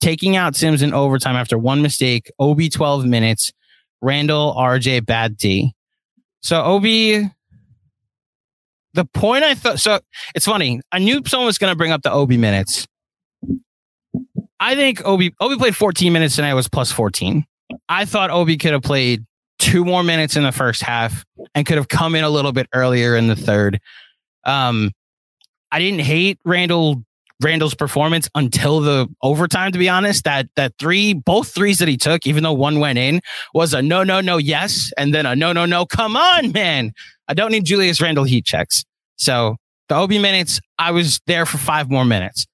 [0.00, 3.52] taking out Sims in overtime after one mistake, Obi 12 minutes,
[4.00, 5.72] Randle RJ, bad D.
[6.40, 7.28] So Obi,
[8.94, 9.98] the point I thought, so
[10.34, 10.80] it's funny.
[10.92, 12.86] I knew someone was to bring up the Obi minutes.
[14.60, 17.44] I think Obi, Obi played 14 minutes tonight, was plus 14.
[17.88, 19.24] I thought Obi could have played
[19.58, 22.68] two more minutes in the first half and could have come in a little bit
[22.72, 23.80] earlier in the third.
[24.44, 24.92] Um,
[25.70, 27.02] I didn't hate Randle
[27.40, 29.72] Randle's performance until the overtime.
[29.72, 32.98] To be honest, that that three, both threes that he took, even though one went
[32.98, 33.20] in,
[33.54, 35.86] was a no, no, no, yes, and then a no, no, no.
[35.86, 36.92] Come on, man!
[37.28, 38.84] I don't need Julius Randle heat checks.
[39.16, 39.56] So
[39.88, 42.46] the Obi minutes, I was there for five more minutes.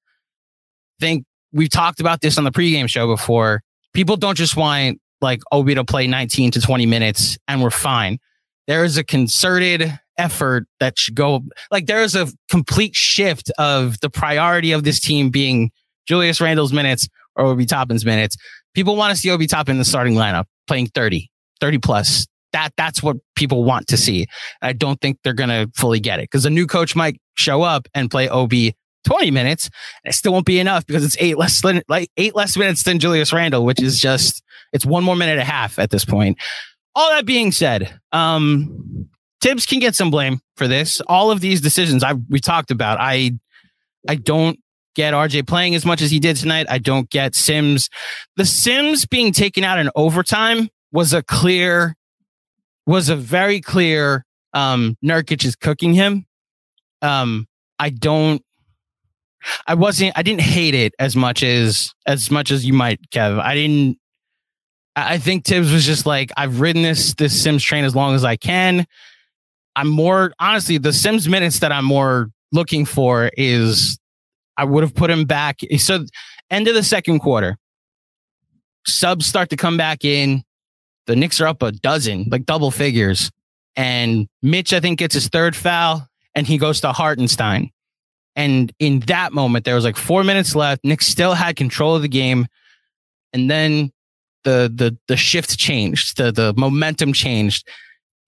[1.01, 3.63] think we've talked about this on the pregame show before.
[3.93, 8.19] People don't just want like Obi to play 19 to 20 minutes and we're fine.
[8.67, 14.11] There is a concerted effort that should go like there's a complete shift of the
[14.11, 15.71] priority of this team being
[16.07, 18.37] Julius Randle's minutes or Obi Toppin's minutes.
[18.75, 22.27] People want to see Obi Toppin in the starting lineup playing 30, 30 plus.
[22.53, 24.27] That that's what people want to see.
[24.63, 27.89] I don't think they're gonna fully get it because a new coach might show up
[27.95, 28.75] and play Obi
[29.05, 29.71] 20 minutes.
[30.05, 32.85] And it still won't be enough because it's eight less than like eight less minutes
[32.85, 36.05] than Julius Randle, which is just it's one more minute and a half at this
[36.05, 36.39] point.
[36.95, 39.09] All that being said, um,
[39.45, 41.03] Thibs can get some blame for this.
[41.03, 42.97] All of these decisions I we talked about.
[42.99, 43.33] I
[44.09, 44.59] I don't
[44.95, 46.67] get RJ playing as much as he did tonight.
[46.71, 47.91] I don't get Sims.
[48.37, 51.95] The Sims being taken out in overtime was a clear,
[52.87, 54.25] was a very clear.
[54.55, 56.25] Um, Nurkic is cooking him.
[57.03, 57.47] Um,
[57.79, 58.43] I don't.
[59.67, 60.17] I wasn't.
[60.17, 63.39] I didn't hate it as much as as much as you might, Kev.
[63.41, 63.99] I didn't.
[64.97, 68.25] I think Thibs was just like, I've ridden this this Sims train as long as
[68.25, 68.87] I can.
[69.77, 73.99] I'm more honestly the Sims minutes that I'm more looking for is
[74.57, 75.61] I would have put him back.
[75.79, 76.05] So
[76.51, 77.57] end of the second quarter,
[78.87, 80.43] subs start to come back in.
[81.07, 83.31] The Knicks are up a dozen, like double figures.
[83.77, 87.71] And Mitch, I think, gets his third foul and he goes to Hartenstein.
[88.37, 90.85] And in that moment, there was like four minutes left.
[90.85, 92.47] Knicks still had control of the game.
[93.33, 93.91] And then
[94.45, 97.67] the the the shift changed, the the momentum changed.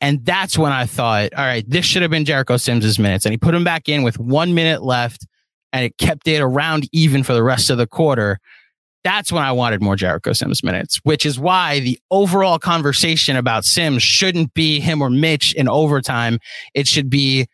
[0.00, 3.24] And that's when I thought, all right, this should have been Jericho Sims's minutes.
[3.24, 5.26] And he put him back in with one minute left
[5.72, 8.38] and it kept it around even for the rest of the quarter.
[9.04, 13.64] That's when I wanted more Jericho Sims minutes, which is why the overall conversation about
[13.64, 16.40] Sims shouldn't be him or Mitch in overtime.
[16.74, 17.46] It should be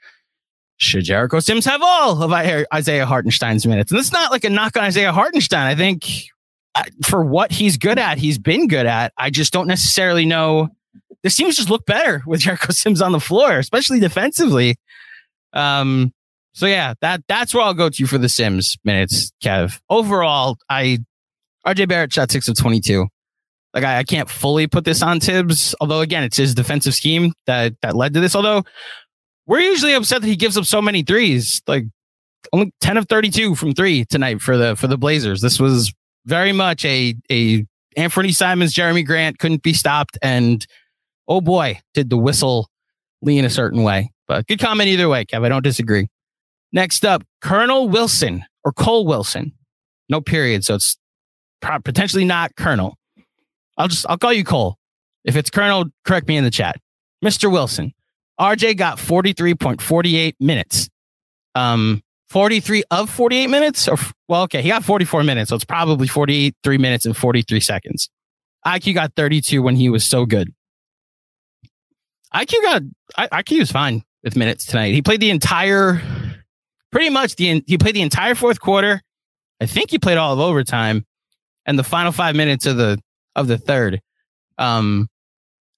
[0.78, 3.92] should Jericho Sims have all of Isaiah Hartenstein's minutes?
[3.92, 5.66] And it's not like a knock on Isaiah Hartenstein.
[5.66, 6.08] I think
[6.74, 9.12] uh, for what he's good at, he's been good at.
[9.16, 10.70] I just don't necessarily know.
[11.22, 14.76] This teams just look better with Jericho Sims on the floor, especially defensively.
[15.52, 16.12] Um,
[16.54, 19.80] so yeah, that that's where I'll go to for the Sims minutes, Kev.
[19.88, 20.98] Overall, I
[21.66, 23.06] RJ Barrett shot six of twenty two.
[23.74, 27.32] Like I, I, can't fully put this on Thibs, although again, it's his defensive scheme
[27.46, 28.36] that that led to this.
[28.36, 28.64] Although
[29.46, 31.84] we're usually upset that he gives up so many threes, like
[32.52, 35.40] only ten of thirty two from three tonight for the for the Blazers.
[35.40, 35.92] This was
[36.26, 37.64] very much a a
[37.96, 40.66] Anfernee Simons, Jerami Grant couldn't be stopped, and
[41.28, 42.68] oh boy, did the whistle
[43.22, 44.12] lean a certain way.
[44.28, 45.44] But good comment either way, Kev.
[45.44, 46.08] I don't disagree.
[46.72, 49.52] Next up, Colonel Wilson or Cole Wilson.
[50.08, 50.64] No period.
[50.64, 50.96] So it's
[51.60, 52.96] potentially not Colonel.
[53.76, 54.76] I'll just, I'll call you Cole.
[55.24, 56.76] If it's Colonel, correct me in the chat.
[57.24, 57.50] Mr.
[57.50, 57.92] Wilson.
[58.40, 60.88] RJ got 43.48 minutes.
[61.54, 65.50] Um, 43 of 48 minutes or well, okay, he got 44 minutes.
[65.50, 68.08] So it's probably 43 minutes and 43 seconds.
[68.66, 70.52] IQ got 32 when he was so good.
[72.34, 72.82] IQ got,
[73.32, 74.94] IQ was fine with minutes tonight.
[74.94, 76.00] He played the entire
[76.90, 79.00] pretty much the he played the entire fourth quarter.
[79.60, 81.04] I think he played all of overtime
[81.66, 82.98] and the final five minutes of the
[83.34, 84.00] of the third.
[84.58, 85.08] Um,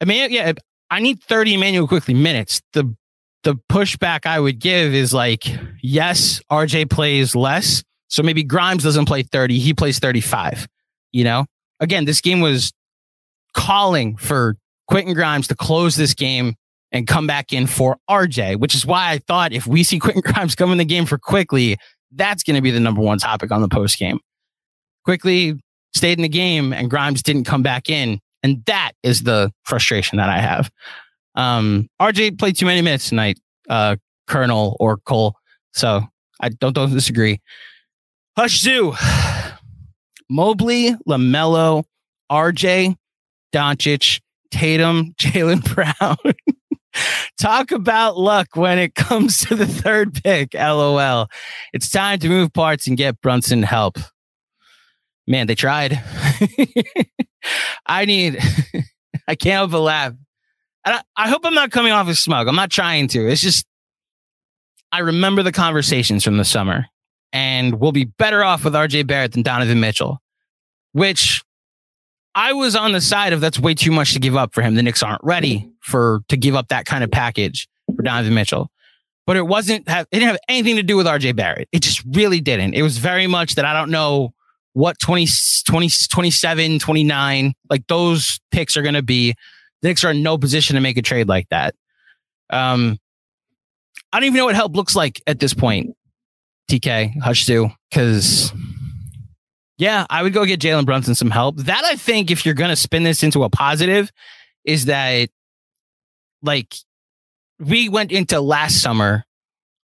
[0.00, 0.52] I mean, yeah,
[0.90, 2.60] I need 30 Immanuel Quickley minutes.
[2.72, 2.94] The
[3.44, 5.44] the pushback I would give is like,
[5.82, 7.84] yes, RJ plays less.
[8.08, 10.66] So maybe Grimes doesn't play 30, he plays 35.
[11.12, 11.46] You know?
[11.80, 12.72] Again, this game was
[13.54, 14.56] calling for
[14.88, 16.54] Quentin Grimes to close this game
[16.92, 20.22] and come back in for RJ, which is why I thought if we see Quentin
[20.22, 21.76] Grimes come in the game for Quickley,
[22.12, 24.20] that's going to be the number one topic on the post game.
[25.04, 25.58] Quickley
[25.94, 28.20] stayed in the game and Grimes didn't come back in.
[28.42, 30.70] And that is the frustration that I have.
[31.34, 35.34] Um, RJ played too many minutes tonight, uh, Colonel or Cole.
[35.72, 36.02] So
[36.40, 37.40] I don't, don't disagree.
[38.36, 38.94] Hush Zoo,
[40.30, 41.84] Mobley, LaMelo,
[42.30, 42.96] RJ,
[43.52, 44.20] Doncic,
[44.54, 46.16] Tatum, Jaylen Brown.
[47.40, 50.54] Talk about luck when it comes to the third pick.
[50.54, 51.26] LOL.
[51.72, 53.98] It's time to move parts and get Brunson help.
[55.26, 56.00] Man, they tried.
[57.86, 58.38] I need,
[59.26, 60.12] I can't help but laugh.
[60.84, 62.46] I, I hope I'm not coming off as smug.
[62.46, 63.28] I'm not trying to.
[63.28, 63.66] It's just,
[64.92, 66.86] I remember the conversations from the summer,
[67.32, 70.20] and we'll be better off with RJ Barrett than Donovan Mitchell,
[70.92, 71.42] which
[72.34, 74.74] I was on the side of that's way too much to give up for him.
[74.74, 78.70] The Knicks aren't ready for to give up that kind of package for Donovan Mitchell.
[79.26, 81.68] But it wasn't have it didn't have anything to do with RJ Barrett.
[81.72, 82.74] It just really didn't.
[82.74, 84.34] It was very much that I don't know
[84.74, 85.26] what 20,
[85.66, 89.34] 20 27, 29, like those picks are going to be.
[89.82, 91.74] The Knicks are in no position to make a trade like that.
[92.50, 92.98] Um,
[94.12, 95.96] I don't even know what help looks like at this point.
[96.70, 98.52] TK, Hush to, because
[99.76, 101.56] yeah, I would go get Jalen Brunson some help.
[101.56, 104.12] That I think, if you're going to spin this into a positive,
[104.64, 105.30] is that
[106.42, 106.74] like
[107.58, 109.24] we went into last summer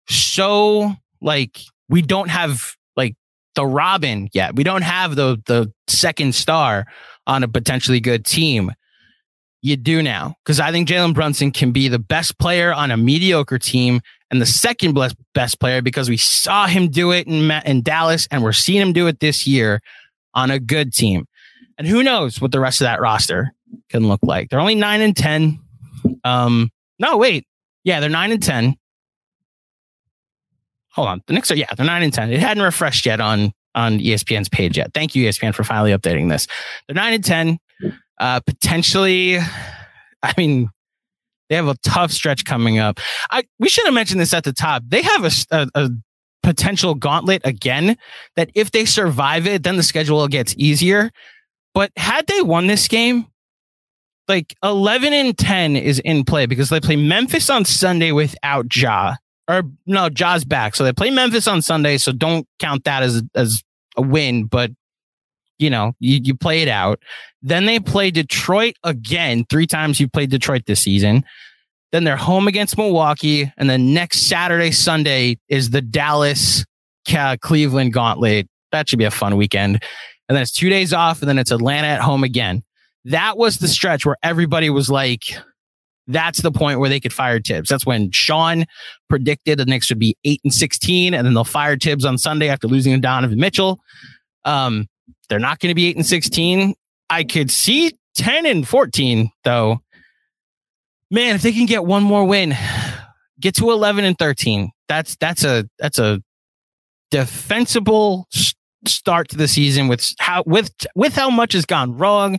[0.08, 3.14] so like we don't have like
[3.54, 4.56] the Robin yet.
[4.56, 6.86] We don't have the the second star
[7.26, 8.72] on a potentially good team.
[9.62, 12.96] You do now because I think Jalen Brunson can be the best player on a
[12.96, 14.00] mediocre team
[14.30, 18.28] and the second best, best player because we saw him do it in, in Dallas
[18.30, 19.80] and we're seeing him do it this year
[20.34, 21.26] on a good team.
[21.78, 23.52] And who knows what the rest of that roster
[23.88, 24.48] can look like.
[24.48, 25.58] They're only nine and 10.
[26.24, 27.46] Um, no, wait.
[27.84, 28.76] Yeah, they're nine and 10.
[30.92, 31.22] Hold on.
[31.26, 32.32] The Knicks are, yeah, they're nine and 10.
[32.32, 34.92] It hadn't refreshed yet on, on ESPN's page yet.
[34.92, 36.46] Thank you, ESPN, for finally updating this.
[36.86, 37.58] They're nine and 10.
[38.18, 39.38] Uh, potentially,
[40.22, 40.68] I mean,
[41.50, 42.98] they have a tough stretch coming up.
[43.30, 44.84] I we should have mentioned this at the top.
[44.86, 45.90] They have a, a, a
[46.42, 47.96] potential gauntlet again
[48.36, 51.10] that if they survive it, then the schedule gets easier.
[51.74, 53.26] But had they won this game,
[54.28, 59.16] like 11 and 10 is in play because they play Memphis on Sunday without Ja.
[59.48, 60.76] Or no, Ja's back.
[60.76, 61.98] So they play Memphis on Sunday.
[61.98, 63.62] So don't count that as, as
[63.96, 64.70] a win, but
[65.60, 67.00] you know, you, you play it out.
[67.42, 69.44] Then they play Detroit again.
[69.48, 71.24] Three times you've played Detroit this season.
[71.92, 73.52] Then they're home against Milwaukee.
[73.56, 76.64] And then next Saturday, Sunday is the Dallas
[77.40, 78.48] Cleveland gauntlet.
[78.72, 79.82] That should be a fun weekend.
[80.28, 81.20] And then it's two days off.
[81.20, 82.62] And then it's Atlanta at home again.
[83.04, 85.22] That was the stretch where everybody was like,
[86.06, 87.68] that's the point where they could fire Thibs.
[87.68, 88.64] That's when Sean
[89.08, 92.48] predicted the Knicks would be eight and 16, and then they'll fire Thibs on Sunday
[92.48, 93.80] after losing to Donovan Mitchell.
[94.44, 94.88] Um,
[95.28, 96.74] they're not going to be eight and sixteen.
[97.08, 99.80] I could see ten and fourteen though.
[101.10, 102.54] Man, if they can get one more win,
[103.40, 104.70] get to eleven and thirteen.
[104.88, 106.22] That's that's a that's a
[107.10, 108.28] defensible
[108.86, 112.38] start to the season with how with with how much has gone wrong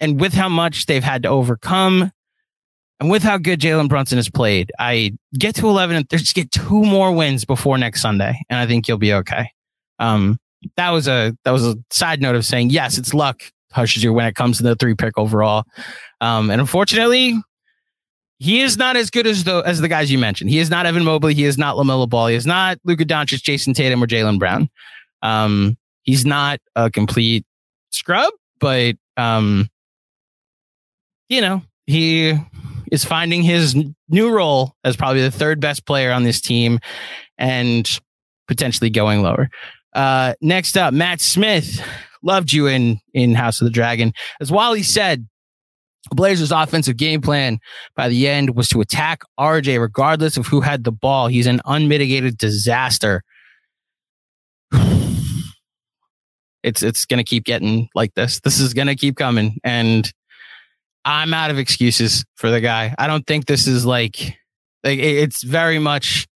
[0.00, 2.12] and with how much they've had to overcome
[3.00, 6.50] and with how good Jalen Brunson has played, I get to 11 and just get
[6.50, 9.50] two more wins before next Sunday, and I think you'll be okay.
[9.98, 10.38] Um,
[10.76, 13.42] that was a that was a side note of saying yes, it's luck
[13.72, 15.64] hushes you when it comes to the three pick overall.
[16.20, 17.34] Um, and unfortunately,
[18.38, 20.50] he is not as good as the as the guys you mentioned.
[20.50, 21.34] He is not Evan Mobley.
[21.34, 22.28] He is not LaMelo Ball.
[22.28, 24.68] He is not Luka Doncic, Jayson Tatum, or Jaylen Brown.
[25.22, 27.44] Um, he's not a complete
[27.90, 29.68] scrub, but um,
[31.28, 32.34] you know he
[32.92, 33.76] is finding his
[34.08, 36.78] new role as probably the third best player on this team
[37.38, 37.98] and
[38.46, 39.50] potentially going lower.
[39.96, 41.82] Uh, next up, Matt Smith
[42.22, 44.12] loved you in in House of the Dragon.
[44.40, 45.26] As Wally said,
[46.10, 47.58] Blazers' offensive game plan
[47.96, 51.28] by the end was to attack RJ regardless of who had the ball.
[51.28, 53.22] He's an unmitigated disaster.
[56.62, 58.40] It's it's going to keep getting like this.
[58.40, 60.12] This is going to keep coming and
[61.04, 62.92] I'm out of excuses for the guy.
[62.98, 64.36] I don't think this is like
[64.82, 66.26] like it's very much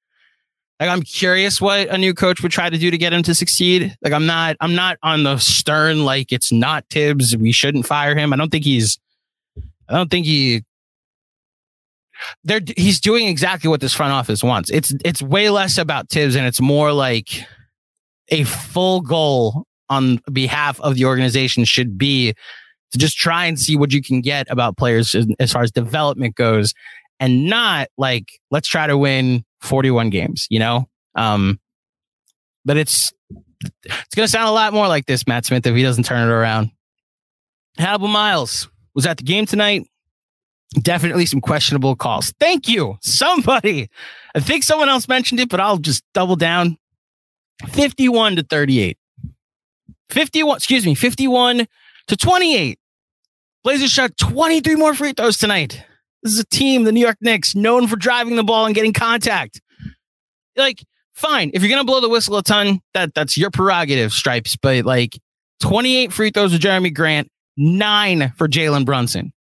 [0.81, 3.35] like I'm curious what a new coach would try to do to get him to
[3.35, 3.95] succeed.
[4.03, 8.16] Like I'm not I'm not on the stern like it's not Thibs, We shouldn't fire
[8.16, 8.33] him.
[8.33, 8.99] I don't think he's
[9.89, 10.64] I don't think he
[12.45, 14.70] they're he's doing exactly what this front office wants.
[14.70, 17.28] It's it's way less about Thibs and it's more like
[18.28, 22.33] a full goal on behalf of the organization should be
[22.93, 26.37] to just try and see what you can get about players as far as development
[26.37, 26.72] goes
[27.18, 30.89] and not like let's try to win 41 games you know?
[31.15, 31.61] Um
[32.65, 33.13] but it's
[33.85, 36.29] it's going to sound a lot more like this matt smith if he doesn't turn
[36.29, 36.71] it around.
[37.77, 39.87] Hannibal miles was at the game tonight.
[40.81, 42.33] Definitely some questionable calls.
[42.39, 43.89] Thank you somebody.
[44.35, 46.77] I think someone else mentioned it but i'll just double down.
[47.69, 48.97] 51 to 38
[50.09, 51.67] 51 excuse me 51
[52.07, 52.79] to 28
[53.63, 55.85] Blazers shot 23 more free throws tonight.
[56.23, 58.93] This is a team, the New York Knicks, known for driving the ball and getting
[58.93, 59.61] contact.
[60.57, 64.57] Like, fine, if you're gonna blow the whistle a ton, that that's your prerogative, Stripes.
[64.57, 65.18] But like,
[65.61, 69.33] 28 free throws with Jerami Grant, nine for Jalen Brunson.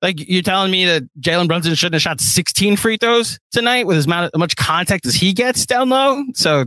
[0.00, 3.96] Like, you're telling me that Jalen Brunson shouldn't have shot 16 free throws tonight with
[3.96, 6.24] as much contact as he gets down low.
[6.34, 6.64] So,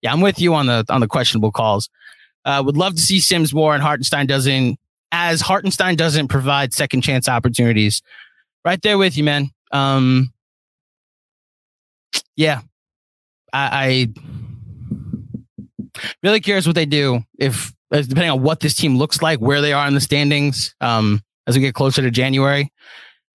[0.00, 1.88] yeah, I'm with you on the on the questionable calls.
[2.44, 4.78] Uh, would love to see Sims more and Hartenstein doesn't
[5.12, 8.02] as Hartenstein doesn't provide second chance opportunities.
[8.64, 9.50] Right there with you, man.
[9.72, 10.32] Um,
[12.36, 12.60] yeah,
[13.52, 14.08] I, I
[16.22, 19.72] really curious what they do if depending on what this team looks like, where they
[19.72, 20.74] are in the standings.
[20.80, 22.70] Um, as we get closer to January.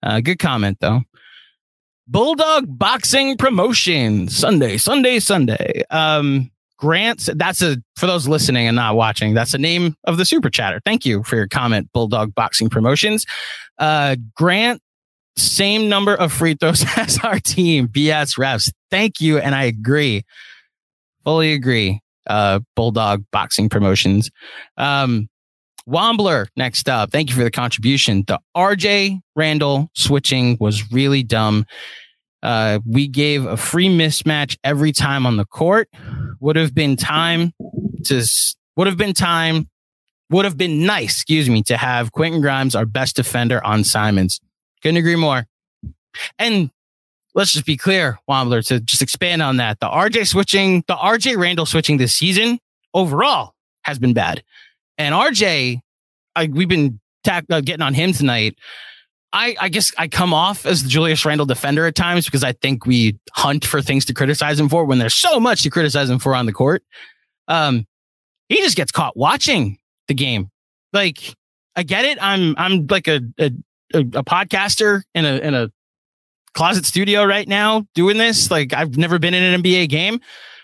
[0.03, 1.01] Uh, good comment though.
[2.07, 5.83] Bulldog Boxing Promotion Sunday, Sunday, Sunday.
[5.89, 9.33] Um, Grant, that's a for those listening and not watching.
[9.33, 10.79] That's the name of the super chatter.
[10.85, 13.25] Thank you for your comment, Bulldog Boxing Promotions.
[13.79, 14.81] Uh, Grant,
[15.37, 17.87] same number of free throws as our team.
[17.87, 18.71] BS refs.
[18.89, 20.23] Thank you, and I agree,
[21.23, 22.01] fully agree.
[22.25, 24.29] Uh, Bulldog Boxing Promotions.
[24.75, 25.29] Um,
[25.87, 27.11] Wombler next up.
[27.11, 28.25] Thank you for the contribution.
[28.27, 31.65] The RJ Randle switching was really dumb.
[32.43, 35.87] Uh, we gave a free mismatch every time on the court.
[36.41, 37.53] Would have been time
[38.05, 38.25] to
[38.75, 39.69] would have been time
[40.29, 44.41] would have been nice, excuse me, to have Quentin Grimes, our best defender, on Simons.
[44.87, 45.45] Couldn't agree more.
[46.39, 46.71] And
[47.35, 49.81] let's just be clear, Wombler, to just expand on that.
[49.81, 52.57] The RJ switching, the RJ Randle switching this season
[52.93, 54.45] overall has been bad.
[54.97, 55.81] And RJ,
[56.37, 58.55] I, we've been ta- uh, getting on him tonight.
[59.33, 62.53] I, I guess I come off as the Julius Randle defender at times because I
[62.53, 66.09] think we hunt for things to criticize him for when there's so much to criticize
[66.09, 66.81] him for on the court.
[67.49, 67.85] Um,
[68.47, 70.49] he just gets caught watching the game.
[70.93, 71.35] Like
[71.75, 72.17] I get it.
[72.21, 73.51] I'm I'm like a a,
[73.93, 75.71] a podcaster in a in a
[76.53, 78.49] closet studio right now doing this.
[78.49, 80.19] Like I've never been in an NBA game,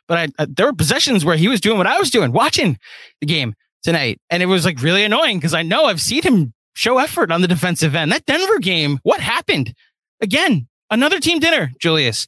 [0.08, 2.78] but I, I, there were possessions where he was doing what I was doing, watching
[3.22, 3.54] the game
[3.84, 7.32] tonight, and it was like really annoying because I know I've seen him show effort
[7.32, 8.12] on the defensive end.
[8.12, 9.74] That Denver game, what happened?
[10.22, 12.28] Again, another team dinner, Julius.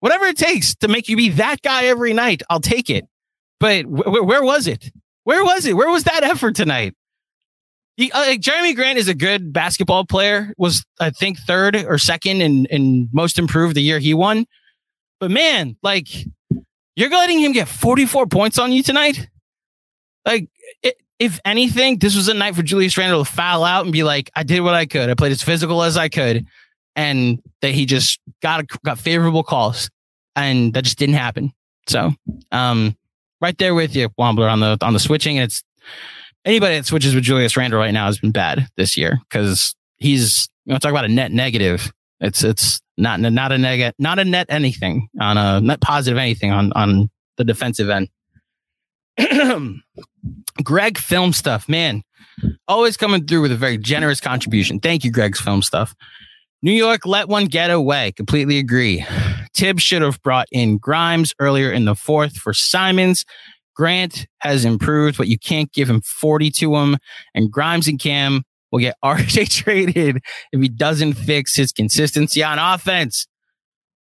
[0.00, 3.06] Whatever it takes to make you be that guy every night, I'll take it.
[3.60, 4.90] But wh- where was it?
[5.24, 5.76] Where was it?
[5.76, 6.94] Where was that effort tonight?
[8.02, 10.52] He, uh, Jerami Grant is a good basketball player.
[10.58, 14.44] Was I think third or second in in most improved the year he won.
[15.20, 16.08] But man, like
[16.96, 19.28] you're letting him get 44 points on you tonight.
[20.26, 20.48] Like
[20.82, 24.02] it, if anything, this was a night for Julius Randle to foul out and be
[24.02, 25.08] like, I did what I could.
[25.08, 26.44] I played as physical as I could.
[26.96, 29.88] And that he just got got favorable calls.
[30.34, 31.52] And that just didn't happen.
[31.86, 32.10] So
[32.50, 32.96] um
[33.40, 35.38] right there with you, Wombler, on the on the switching.
[35.38, 35.62] And it's
[36.44, 40.48] anybody that switches with Julius Randle right now has been bad this year because he's
[40.64, 41.92] you know talk about a net negative.
[42.20, 46.50] It's it's not not a neg not a net anything on a net positive anything
[46.50, 48.08] on on the defensive end.
[50.62, 52.02] Greg Film Stuff, man,
[52.68, 54.80] always coming through with a very generous contribution.
[54.80, 55.94] Thank you, Greg's Film Stuff.
[56.62, 58.12] New York let one get away.
[58.12, 59.04] Completely agree.
[59.54, 63.24] Thibs should have brought in Grimes earlier in the fourth for Simons.
[63.74, 66.96] Grant has improved, but you can't give him 40 to him.
[67.34, 70.18] And Grimes and Cam will get RJ traded
[70.52, 73.26] if he doesn't fix his consistency on offense.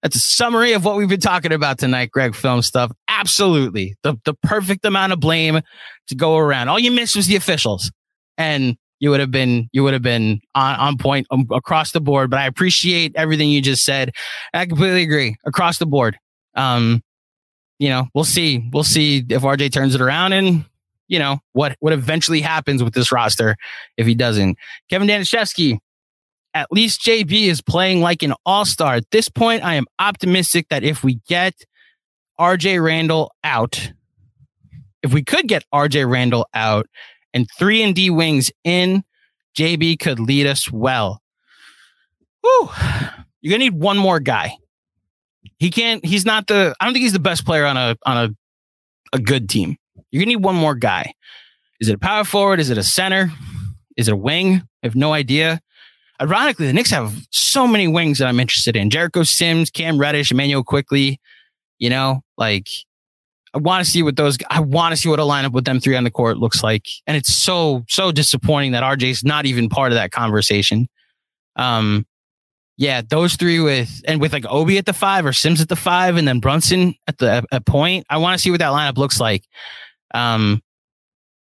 [0.02, 2.92] That's a summary of what we've been talking about tonight, Greg Film stuff.
[3.08, 3.96] Absolutely.
[4.04, 5.60] The, the perfect amount of blame
[6.06, 6.68] to go around.
[6.68, 7.90] All you missed was the officials.
[8.36, 12.00] And you would have been you would have been on, on point um, across the
[12.00, 12.30] board.
[12.30, 14.12] But I appreciate everything you just said.
[14.54, 16.18] I completely agree across the board.
[16.54, 17.02] Um,
[17.78, 18.68] you know, we'll see.
[18.72, 20.64] We'll see if RJ turns it around and
[21.06, 23.56] you know what what eventually happens with this roster
[23.96, 24.58] if he doesn't.
[24.90, 25.78] Kevin Danishevsky,
[26.54, 28.94] at least JB is playing like an all star.
[28.94, 31.54] At this point, I am optimistic that if we get
[32.38, 33.92] RJ Randle out,
[35.02, 36.86] if we could get RJ Randle out
[37.32, 39.04] and three and D wings in,
[39.56, 41.22] JB could lead us well.
[42.42, 42.70] Whew.
[43.40, 44.56] You're gonna need one more guy.
[45.58, 46.04] He can't.
[46.04, 46.74] He's not the.
[46.80, 49.76] I don't think he's the best player on a on a a good team.
[50.10, 51.12] You're gonna need one more guy.
[51.80, 52.60] Is it a power forward?
[52.60, 53.32] Is it a center?
[53.96, 54.62] Is it a wing?
[54.82, 55.60] I have no idea.
[56.20, 58.90] Ironically, the Knicks have so many wings that I'm interested in.
[58.90, 61.20] Jericho Sims, Cam Reddish, Immanuel Quickley.
[61.78, 62.68] You know, like
[63.54, 64.36] I want to see what those.
[64.50, 66.86] I want to see what a lineup with them three on the court looks like.
[67.06, 70.88] And it's so so disappointing that RJ's not even part of that conversation.
[71.56, 72.06] Um,
[72.78, 75.76] yeah, those three with and with like Obi at the five or Sims at the
[75.76, 78.06] five, and then Brunson at the at point.
[78.08, 79.44] I want to see what that lineup looks like.
[80.14, 80.62] Um,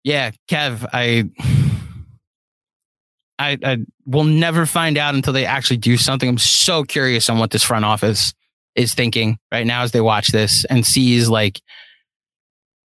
[0.02, 1.30] yeah, Kev, I,
[3.38, 6.28] I, I will never find out until they actually do something.
[6.28, 8.34] I'm so curious on what this front office
[8.74, 11.60] is thinking right now as they watch this and sees like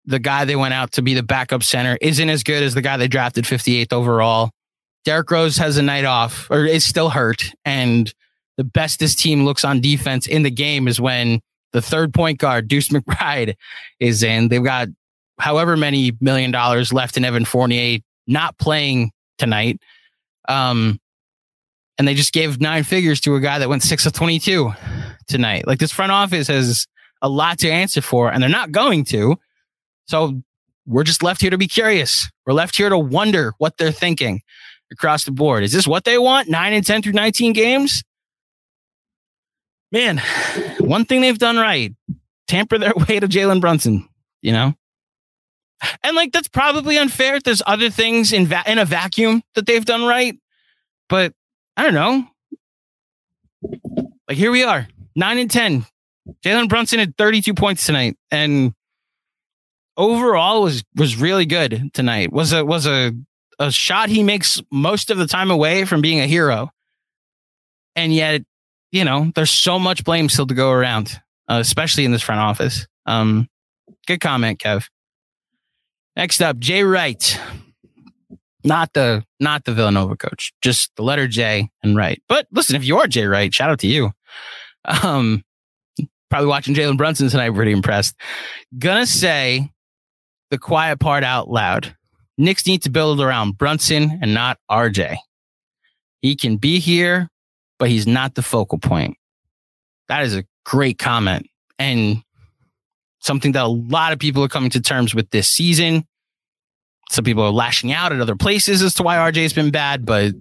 [0.05, 2.81] the guy they went out to be the backup center isn't as good as the
[2.81, 4.51] guy they drafted 58th overall.
[5.03, 7.53] Derrick Rose has a night off or is still hurt.
[7.65, 8.13] And
[8.57, 11.41] the best this team looks on defense in the game is when
[11.73, 13.55] the third point guard, Deuce McBride,
[13.99, 14.49] is in.
[14.49, 14.89] They've got
[15.39, 19.79] however many million dollars left in Evan Fournier not playing tonight.
[20.47, 20.99] Um,
[21.97, 24.71] and they just gave nine figures to a guy that went six of 22
[25.27, 25.67] tonight.
[25.67, 26.87] Like this front office has
[27.21, 29.37] a lot to answer for, and they're not going to.
[30.07, 30.41] So
[30.85, 32.29] we're just left here to be curious.
[32.45, 34.41] We're left here to wonder what they're thinking
[34.91, 35.63] across the board.
[35.63, 36.49] Is this what they want?
[36.49, 38.03] Nine and 10 through 19 games?
[39.91, 40.21] Man,
[40.79, 41.93] one thing they've done right
[42.47, 44.07] tamper their way to Jalen Brunson,
[44.41, 44.73] you know?
[46.03, 47.39] And like, that's probably unfair.
[47.39, 50.37] There's other things in, va- in a vacuum that they've done right.
[51.09, 51.33] But
[51.75, 52.27] I don't know.
[54.27, 55.85] Like, here we are, nine and 10.
[56.45, 58.15] Jalen Brunson had 32 points tonight.
[58.29, 58.73] And
[59.97, 62.31] overall was was really good tonight.
[62.31, 63.11] Was a was a
[63.59, 66.69] a shot he makes most of the time away from being a hero.
[67.95, 68.41] And yet,
[68.91, 72.41] you know, there's so much blame still to go around, uh, especially in this front
[72.41, 72.87] office.
[73.05, 73.47] Um,
[74.07, 74.87] good comment, Kev.
[76.15, 77.39] Next up, Jay Wright.
[78.63, 82.21] Not the not the Villanova coach, just the letter J and Wright.
[82.29, 84.11] But listen, if you are Jay Wright, shout out to you.
[85.03, 85.43] Um,
[86.29, 88.15] probably watching Jalen Brunson tonight, pretty impressed.
[88.77, 89.71] Gonna say
[90.51, 91.95] the quiet part out loud.
[92.41, 95.15] Knicks need to build around Brunson and not RJ.
[96.23, 97.29] He can be here,
[97.77, 99.15] but he's not the focal point.
[100.07, 102.23] That is a great comment and
[103.19, 106.03] something that a lot of people are coming to terms with this season.
[107.11, 110.33] Some people are lashing out at other places as to why RJ's been bad, but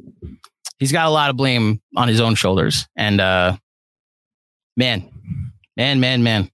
[0.78, 2.88] he's got a lot of blame on his own shoulders.
[2.96, 3.58] And uh
[4.74, 5.06] man,
[5.76, 6.50] man, man, man.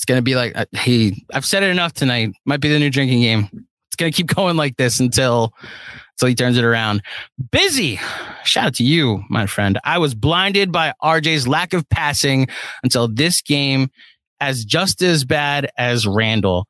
[0.00, 2.30] It's gonna be like, uh, hey, I've said it enough tonight.
[2.46, 3.50] Might be the new drinking game.
[3.52, 5.52] It's gonna keep going like this until
[6.14, 7.02] until he turns it around.
[7.52, 8.00] Busy.
[8.44, 9.78] Shout out to you, my friend.
[9.84, 12.48] I was blinded by RJ's lack of passing
[12.82, 13.90] until this game,
[14.40, 16.66] as just as bad as Randle.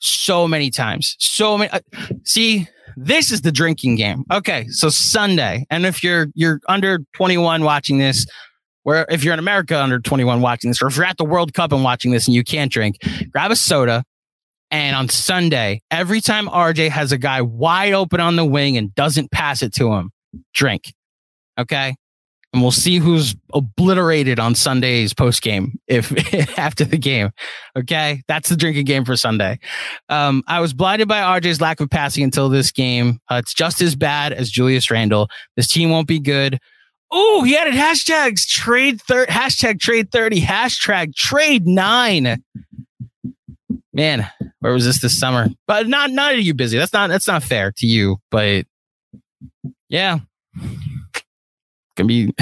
[0.00, 1.16] So many times.
[1.18, 1.70] So many.
[1.70, 1.80] Uh,
[2.24, 4.24] see, this is the drinking game.
[4.30, 8.26] Okay, so Sunday, and if you're you're under 21 watching this,
[8.86, 11.52] where if you're in America under 21 watching this, or if you're at the World
[11.52, 12.98] Cup and watching this and you can't drink,
[13.32, 14.04] grab a soda,
[14.70, 18.94] And on Sunday, every time RJ has a guy wide open on the wing and
[18.94, 20.12] doesn't pass it to him,
[20.54, 20.94] drink.
[21.58, 21.96] Okay.
[22.52, 26.12] And we'll see who's obliterated on Sunday's post game if
[26.56, 27.30] after the game.
[27.76, 28.22] Okay.
[28.28, 29.58] That's the drinking game for Sunday.
[30.08, 33.18] Um, I was blinded by RJ's lack of passing until this game.
[33.28, 35.28] Uh, it's just as bad as Julius Randle.
[35.56, 36.60] This team won't be good.
[37.18, 42.42] Oh, he added hashtags trade third hashtag trade 30, hashtag trade nine.
[43.94, 45.48] Man, where was this this summer?
[45.66, 46.76] But not not are you busy.
[46.76, 48.18] That's not that's not fair to you.
[48.30, 48.66] But
[49.88, 50.18] yeah,
[51.96, 52.34] can be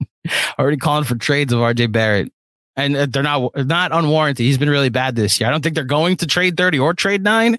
[0.58, 2.32] already calling for trades of RJ Barrett,
[2.74, 4.46] and uh, they're not not unwarranted.
[4.46, 5.48] He's been really bad this year.
[5.50, 7.58] I don't think they're going to trade thirty or trade nine.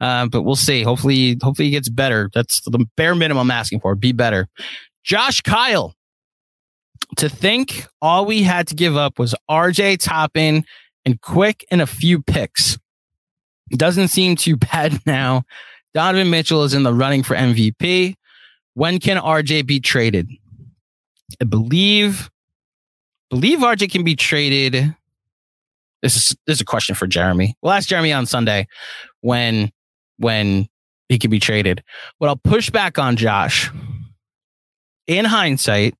[0.00, 0.82] Uh, but we'll see.
[0.82, 2.30] Hopefully, hopefully he gets better.
[2.32, 3.94] That's the bare minimum I'm asking for.
[3.94, 4.48] Be better.
[5.02, 5.94] Josh Kyle.
[7.16, 10.64] To think all we had to give up was RJ Toppin
[11.04, 12.78] and quick and a few picks.
[13.70, 15.42] Doesn't seem too bad now.
[15.92, 18.14] Donovan Mitchell is in the running for MVP.
[18.74, 20.30] When can RJ be traded?
[21.40, 22.30] I believe
[23.28, 24.94] believe RJ can be traded.
[26.02, 27.56] This is this is a question for Jeremy.
[27.60, 28.68] We'll ask Jeremy on Sunday
[29.20, 29.70] when
[30.18, 30.68] when
[31.08, 31.82] he can be traded.
[32.18, 33.70] What I'll push back on Josh
[35.10, 35.96] in hindsight,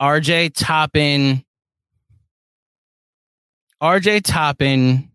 [0.00, 1.44] RJ Toppin,
[3.80, 5.08] RJ Toppin,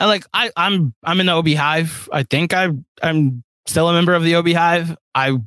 [0.00, 2.08] and like I, I'm I'm in the Obi Hive.
[2.12, 2.70] I think I
[3.00, 4.96] I'm still a member of the Obi Hive.
[5.14, 5.38] I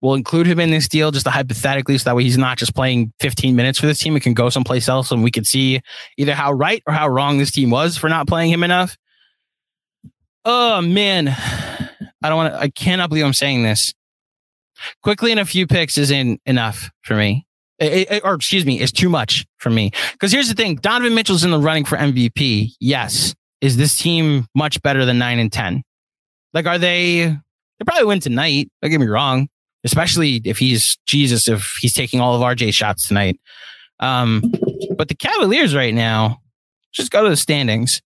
[0.00, 3.12] will include him in this deal just hypothetically, so that way he's not just playing
[3.18, 4.14] 15 minutes for this team.
[4.14, 5.80] It can go someplace else, and we can see
[6.18, 8.96] either how right or how wrong this team was for not playing him enough.
[10.44, 11.26] Oh man,
[12.22, 12.60] I don't want to.
[12.60, 13.92] I cannot believe I'm saying this.
[15.02, 17.46] Quickley in a few picks isn't enough for me.
[17.78, 19.90] It, it, or excuse me, it's too much for me.
[20.12, 22.72] Because here's the thing: Donovan Mitchell's in the running for MVP.
[22.78, 25.82] Yes, is this team much better than nine and ten?
[26.52, 27.26] Like, are they?
[27.26, 28.70] They probably win tonight.
[28.82, 29.48] Don't get me wrong.
[29.82, 33.40] Especially if he's Jesus, if he's taking all of RJ shots tonight.
[33.98, 34.42] Um,
[34.96, 36.40] but the Cavaliers right now,
[36.92, 38.02] just go to the standings.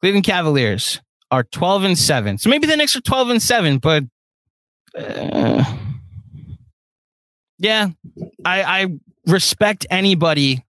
[0.00, 2.38] Cleveland Cavaliers are 12 and 7.
[2.38, 4.04] So maybe the Knicks are 12 and 7, but
[4.98, 5.64] uh,
[7.60, 7.90] yeah,
[8.44, 8.86] I, I
[9.26, 10.64] respect anybody.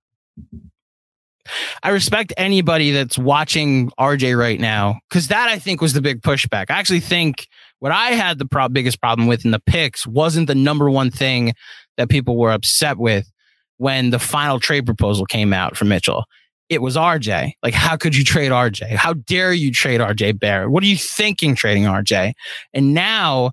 [1.82, 6.22] I respect anybody that's watching RJ right now because that I think was the big
[6.22, 6.66] pushback.
[6.70, 7.48] I actually think
[7.80, 11.10] what I had the pro- biggest problem with in the picks wasn't the number one
[11.10, 11.54] thing
[11.98, 13.30] that people were upset with
[13.78, 16.26] when the final trade proposal came out for Mitchell.
[16.70, 17.54] It was RJ.
[17.64, 18.96] Like, how could you trade RJ?
[18.96, 20.72] How dare you trade RJ Barrett?
[20.72, 22.34] What are you thinking trading RJ?
[22.74, 23.52] And now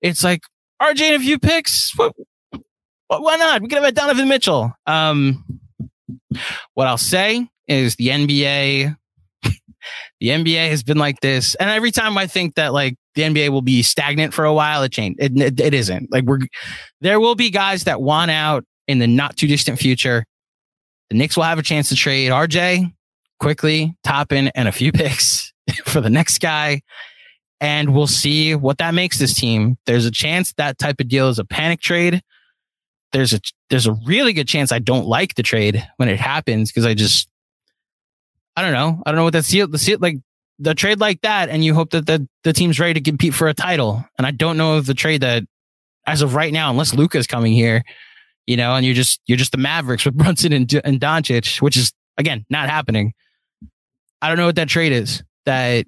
[0.00, 0.40] it's like
[0.80, 1.96] RJ and a few picks.
[1.96, 2.12] What,
[3.08, 3.62] why not?
[3.62, 4.72] We could have had Donovan Mitchell.
[4.86, 5.44] Um,
[6.74, 8.96] what I'll say is the NBA,
[10.20, 13.50] the NBA has been like this, and every time I think that like the NBA
[13.50, 15.18] will be stagnant for a while, it changed.
[15.20, 16.10] It, it, it isn't.
[16.12, 16.40] Like we're
[17.00, 20.24] there will be guys that want out in the not too distant future.
[21.10, 22.92] The Knicks will have a chance to trade RJ
[23.38, 25.52] Quickley, Toppin, and a few picks
[25.84, 26.82] for the next guy.
[27.60, 29.78] And we'll see what that makes this team.
[29.86, 32.20] There's a chance that type of deal is a panic trade
[33.16, 33.40] there's a
[33.70, 36.92] there's a really good chance I don't like the trade when it happens because I
[36.92, 37.28] just
[38.54, 40.18] I don't know I don't know what that's the the like
[40.58, 43.48] the trade like that and you hope that the the team's ready to compete for
[43.48, 45.44] a title and I don't know if the trade that
[46.06, 47.84] as of right now unless Luka's coming here
[48.46, 51.78] you know and you're just you're just the Mavericks with Brunson and and Doncic which
[51.78, 53.14] is again not happening
[54.20, 55.86] I don't know what that trade is that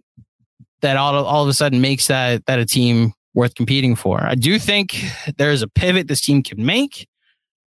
[0.80, 4.22] that all all of a sudden makes that that a team worth competing for.
[4.24, 4.96] I do think
[5.36, 7.06] there is a pivot this team can make.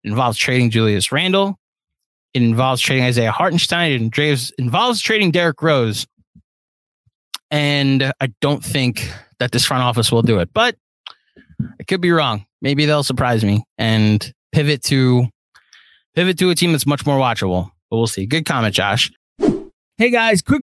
[0.04, 1.58] It involves trading Julius Randle.
[2.34, 3.92] It involves trading Isaiah Hartenstein.
[3.92, 6.06] It involves trading Derrick Rose.
[7.50, 10.76] And I don't think that this front office will do it, but
[11.80, 12.44] I could be wrong.
[12.60, 15.26] Maybe they'll surprise me and pivot to
[16.14, 17.70] pivot to a team that's much more watchable.
[17.90, 18.26] But we'll see.
[18.26, 19.10] Good comment, Josh.
[19.96, 20.62] Hey guys, quick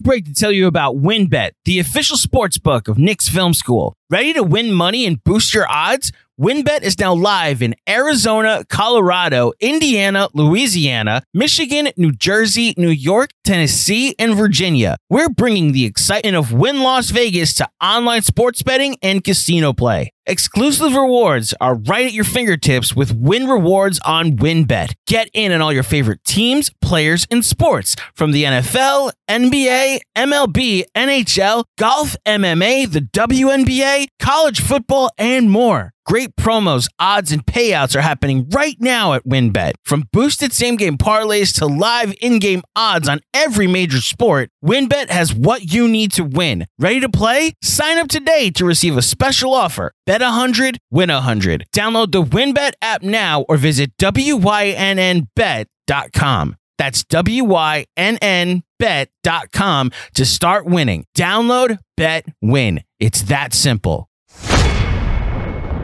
[0.00, 3.94] break to tell you about WynnBET, the official sports book of Knicks Film School.
[4.08, 6.10] Ready to win money and boost your odds?
[6.40, 14.14] WynnBET is now live in Arizona, Colorado, Indiana, Louisiana, Michigan, New Jersey, New York, Tennessee,
[14.18, 14.96] and Virginia.
[15.10, 20.12] We're bringing the excitement of Wynn Las Vegas to online sports betting and casino play.
[20.24, 24.94] Exclusive rewards are right at your fingertips with Wynn Rewards on WynnBET.
[25.06, 30.84] Get in on all your favorite teams, players, and sports from the NFL, NBA, MLB,
[30.96, 35.92] NHL, golf, MMA, the WNBA, college football, and more.
[36.10, 39.74] Great promos, odds, and payouts are happening right now at WynnBET.
[39.84, 45.10] From boosted same game parlays to live in game odds on every major sport, WynnBET
[45.10, 46.66] has what you need to win.
[46.80, 47.52] Ready to play?
[47.62, 49.92] Sign up today to receive a special offer.
[50.04, 51.66] Bet 100, win 100.
[51.72, 56.56] Download the WynnBET app now or visit WYNNBet.com.
[56.76, 61.04] That's WYNNBet.com to start winning.
[61.16, 62.82] Download, bet, win.
[62.98, 64.09] It's that simple.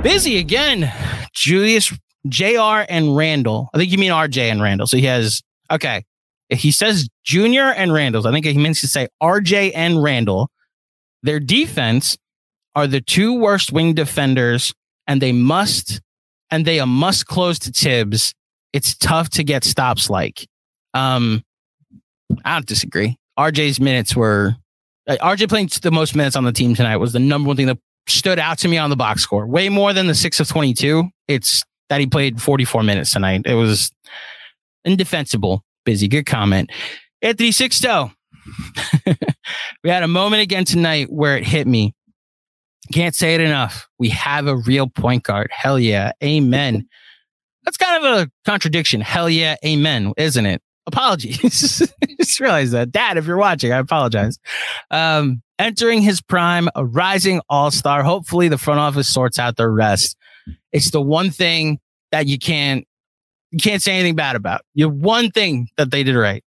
[0.07, 0.93] Busy again.
[1.35, 1.93] Julius,
[2.29, 3.69] JR, and Randle.
[3.75, 4.87] I think you mean RJ and Randle.
[4.87, 6.05] So he has, okay.
[6.49, 8.25] He says Junior and Randle's.
[8.25, 10.49] I think he means to say RJ and Randle.
[11.25, 12.17] Their defense
[12.77, 14.73] are the two worst wing defenders,
[15.09, 16.01] and they must,
[16.53, 18.33] and they must close to Thibs.
[18.73, 20.47] It's tough to get stops like.
[20.95, 21.43] Um,
[22.45, 23.17] I don't disagree.
[23.37, 24.55] RJ's minutes were
[25.09, 27.67] uh, RJ playing the most minutes on the team tonight was the number one thing
[27.67, 27.79] that
[28.09, 29.47] stood out to me on the box score.
[29.47, 31.05] Way more than the six of 22.
[31.29, 33.43] It's that he played 44 minutes tonight.
[33.47, 33.91] It was
[34.85, 35.65] indefensible.
[35.85, 36.09] Busy.
[36.09, 36.71] Good comment.
[37.23, 38.13] Anthony Sixto.
[39.85, 41.95] we had a moment again tonight where it hit me.
[42.93, 43.89] Can't say it enough.
[43.99, 45.51] We have a real point guard.
[45.51, 46.13] Hell yeah.
[46.23, 46.89] Amen.
[47.65, 49.01] That's kind of a contradiction.
[49.01, 49.57] Hell yeah.
[49.65, 50.13] Amen.
[50.17, 50.63] Isn't it?
[50.87, 51.39] Apologies.
[52.21, 52.93] Just realize that.
[52.93, 54.39] Dad, if you're watching, I apologize.
[54.91, 58.03] Um, entering his prime, a rising all star.
[58.03, 60.17] Hopefully, the front office sorts out the rest.
[60.73, 61.79] It's the one thing
[62.13, 62.87] that you can't
[63.51, 64.63] you can't say anything bad about.
[64.75, 66.43] You one thing that they did right.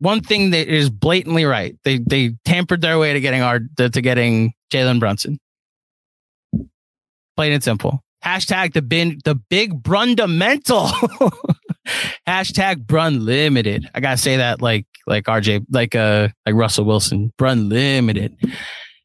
[0.00, 1.76] One thing that is blatantly right.
[1.84, 5.38] They they tampered their way to getting our to, to getting Jalen Brunson.
[7.36, 8.00] Plain and simple.
[8.24, 10.90] Hashtag the bin the big brundamental.
[12.28, 13.88] Hashtag Brun Limited.
[13.94, 17.32] I gotta say that like like RJ, like uh like Russell Wilson.
[17.36, 18.36] Brun Limited.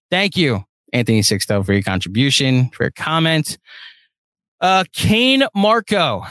[0.10, 0.64] Thank you,
[0.94, 3.58] Anthony Sixto, for your contribution, for your comment.
[4.62, 6.24] Uh Kane Marco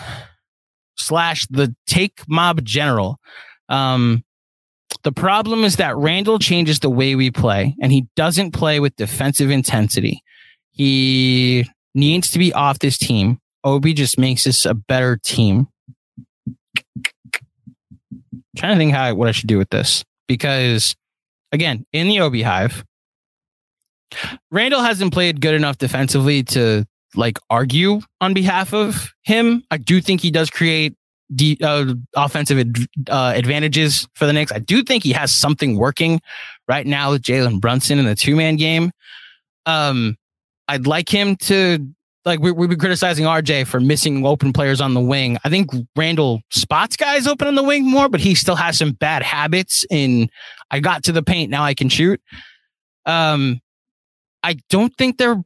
[0.96, 3.18] slash the take mob general.
[3.68, 4.24] Um
[5.02, 8.96] the problem is that Randle changes the way we play, and he doesn't play with
[8.96, 10.22] defensive intensity.
[10.72, 13.40] He needs to be off this team.
[13.64, 15.68] Obi just makes us a better team
[18.56, 20.96] trying to think how what I should do with this because
[21.52, 22.84] again, in the Obi Hive,
[24.50, 29.62] Randle hasn't played good enough defensively to like argue on behalf of him.
[29.70, 30.94] I do think he does create
[31.28, 34.52] the uh, offensive ad- uh, advantages for the Knicks.
[34.52, 36.20] I do think he has something working
[36.68, 38.92] right now with Jalen Brunson in the two man game.
[39.64, 40.16] Um,
[40.68, 41.88] I'd like him to
[42.26, 45.38] like we, we've been criticizing RJ for missing open players on the wing.
[45.44, 48.92] I think Randle spots guys open on the wing more, but he still has some
[48.92, 50.28] bad habits in
[50.70, 52.20] I got to the paint, now I can shoot.
[53.06, 53.60] Um
[54.42, 55.42] I don't think they're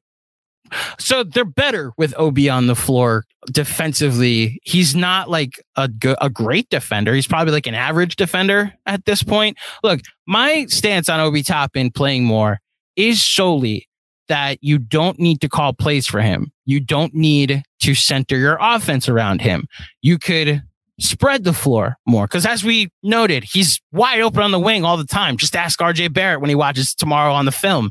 [0.98, 4.58] so they're better with Obi on the floor defensively.
[4.62, 7.14] He's not like a a great defender.
[7.14, 9.58] He's probably like an average defender at this point.
[9.82, 12.58] Look, my stance on Obi Toppin playing more
[12.96, 13.86] is solely
[14.30, 16.52] that you don't need to call plays for him.
[16.70, 19.66] You don't need to center your offense around him.
[20.02, 20.62] You could
[21.00, 24.96] spread the floor more because, as we noted, he's wide open on the wing all
[24.96, 25.36] the time.
[25.36, 27.90] Just ask RJ Barrett when he watches tomorrow on the film.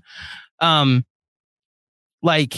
[0.61, 1.05] Um,
[2.21, 2.55] like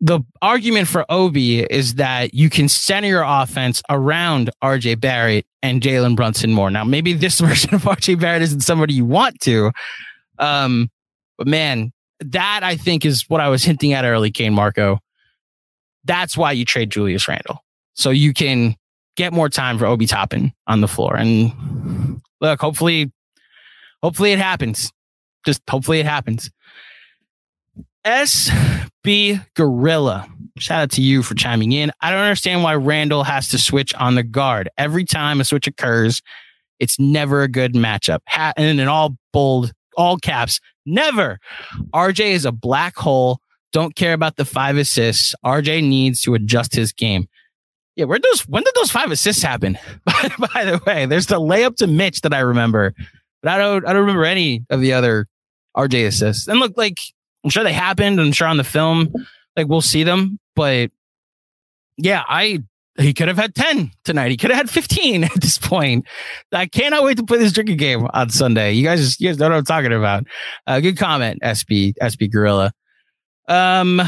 [0.00, 5.80] the argument for Obi is that you can center your offense around RJ Barrett and
[5.80, 6.68] Jalen Brunson more.
[6.68, 9.70] Now, maybe this version of RJ Barrett isn't somebody you want to.
[10.40, 10.90] Um,
[11.38, 14.98] but man, that I think is what I was hinting at early, Kane Marco.
[16.04, 17.64] That's why you trade Julius Randle.
[17.94, 18.76] So you can
[19.16, 21.16] get more time for Obi Toppin on the floor.
[21.16, 23.12] And look, hopefully,
[24.02, 24.90] hopefully it happens.
[25.44, 26.50] Just hopefully it happens.
[28.04, 30.28] SB Gorilla.
[30.58, 31.92] Shout out to you for chiming in.
[32.00, 34.68] I don't understand why Randle has to switch on the guard.
[34.76, 36.20] Every time a switch occurs,
[36.78, 38.20] it's never a good matchup.
[38.28, 41.38] Ha- and in all bold, all caps, never.
[41.94, 43.38] RJ is a black hole.
[43.72, 45.34] Don't care about the five assists.
[45.44, 47.28] RJ needs to adjust his game.
[47.96, 49.78] Yeah, where those when did those five assists happen?
[50.04, 52.94] by, by the way, there's the layup to Mitch that I remember,
[53.42, 55.26] but I don't I don't remember any of the other
[55.76, 56.48] RJ assists.
[56.48, 56.98] And look, like
[57.44, 58.20] I'm sure they happened.
[58.20, 59.12] I'm sure on the film,
[59.56, 60.90] like we'll see them, but
[61.98, 62.62] yeah, I
[62.98, 64.30] he could have had 10 tonight.
[64.30, 66.06] He could have had 15 at this point.
[66.52, 68.72] I cannot wait to play this drinking game on Sunday.
[68.72, 70.26] You guys, you guys know what I'm talking about.
[70.66, 72.72] Uh, good comment, SB, SB Gorilla.
[73.52, 74.00] Um,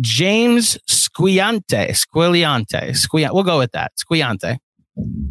[0.00, 3.32] James Squiante, Squiliante, Squiante.
[3.32, 3.92] We'll go with that.
[3.96, 4.58] Squiante.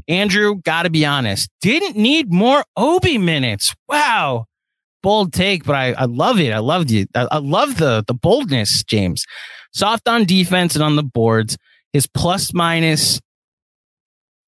[0.08, 3.76] Andrew, gotta be honest, didn't need more Obi minutes.
[3.90, 4.46] Wow.
[5.04, 6.54] Bold take, but I, I love it.
[6.54, 7.08] I love you.
[7.14, 9.26] I, I love the the boldness, James.
[9.74, 11.58] Soft on defense and on the boards.
[11.92, 13.20] His plus minus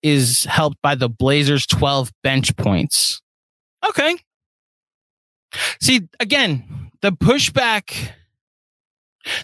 [0.01, 3.21] is helped by the Blazers 12 bench points.
[3.87, 4.17] Okay.
[5.81, 8.13] See, again, the pushback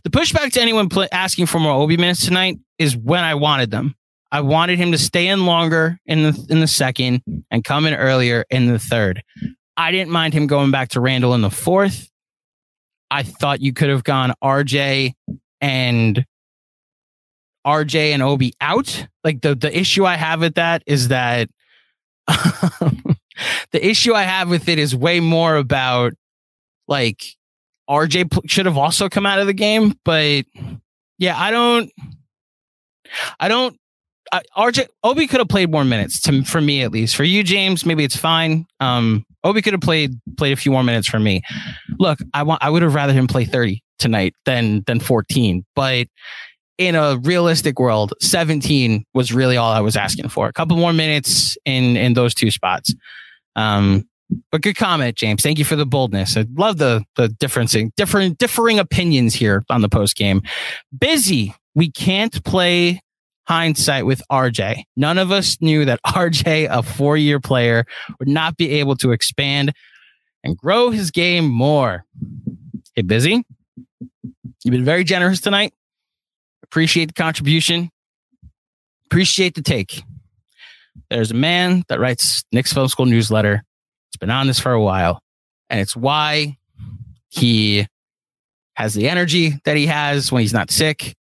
[0.04, 3.72] the pushback to anyone play, asking for more Obi minutes tonight is when I wanted
[3.72, 3.96] them.
[4.32, 7.94] I wanted him to stay in longer in the in the second and come in
[7.94, 9.24] earlier in the third.
[9.78, 12.10] I didn't mind him going back to Randle in the fourth.
[13.10, 15.14] I thought you could have gone RJ
[15.62, 16.26] and
[17.66, 19.08] RJ and Obi out.
[19.24, 21.50] Like the the issue I have with that is that
[22.28, 23.08] the
[23.74, 26.14] issue I have with it is way more about
[26.88, 27.37] like
[27.90, 30.46] RJ should have also come out of the game, but
[31.18, 31.92] yeah, I don't
[33.40, 33.78] I don't
[34.32, 37.16] uh, RJ Obi could have played more minutes to for me at least.
[37.16, 38.66] For you, James, maybe it's fine.
[38.80, 41.42] Um, Obi could have played played a few more minutes for me.
[42.00, 46.08] Look, I want I would have rather him play thirty tonight than than fourteen, but
[46.78, 50.48] in a realistic world, seventeen was really all I was asking for.
[50.48, 52.94] A couple more minutes in in those two spots.
[53.56, 54.08] Um,
[54.52, 55.42] but good comment, James.
[55.42, 56.38] Thank you for the boldness.
[56.38, 60.42] I love the the differencing, different differing opinions here on the post game.
[60.98, 61.54] Busy.
[61.76, 63.02] We can't play
[63.48, 64.84] hindsight with RJ.
[64.96, 67.86] None of us knew that RJ, a four year player,
[68.20, 69.74] would not be able to expand
[70.44, 72.06] and grow his game more.
[72.96, 73.44] Hey, busy.
[74.64, 75.74] You've been very generous tonight.
[76.64, 77.90] Appreciate the contribution.
[79.06, 80.04] Appreciate the take.
[81.10, 83.64] There's a man that writes Knicks Film School newsletter.
[84.10, 85.22] It's been on this for a while,
[85.70, 86.58] and it's why
[87.30, 87.88] he
[88.76, 91.16] has the energy that he has when he's not sick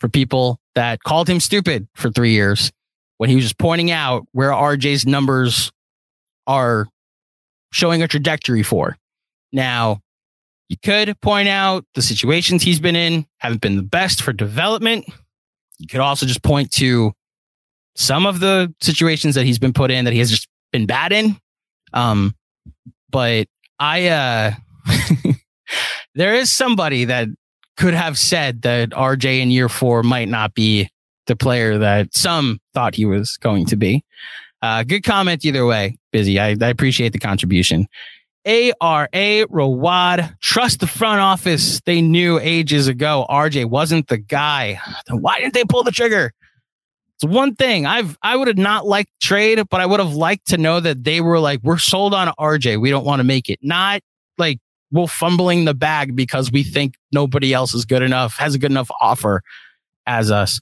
[0.00, 2.72] for people that called him stupid for three years
[3.18, 5.70] when he was just pointing out where RJ's numbers
[6.46, 6.88] are
[7.72, 8.96] showing a trajectory for.
[9.52, 10.00] Now,
[10.70, 15.04] you could point out the situations he's been in haven't been the best for development.
[15.78, 17.12] You could also just point to
[17.96, 21.12] some of the situations that he's been put in that he has just been bad
[21.12, 21.36] in.
[21.92, 22.34] Um,
[23.10, 23.46] but
[23.78, 24.52] I, uh,
[26.14, 27.28] there is somebody that
[27.76, 30.90] could have said that RJ in year four might not be
[31.26, 34.04] the player that some thought he was going to be.
[34.62, 36.38] Uh, good comment either way, Busy.
[36.38, 37.86] I, I appreciate the contribution.
[38.44, 41.80] ARA Rawad, trust the front office.
[41.84, 44.80] They knew ages ago RJ wasn't the guy.
[45.06, 46.32] Then why didn't they pull the trigger?
[47.20, 50.48] It's one thing I've I would have not liked trade, but I would have liked
[50.48, 52.80] to know that they were like, we're sold on RJ.
[52.80, 53.58] We don't want to make it.
[53.60, 54.00] Not
[54.38, 54.58] like
[54.90, 58.70] we're fumbling the bag because we think nobody else is good enough, has a good
[58.70, 59.42] enough offer
[60.06, 60.60] as us.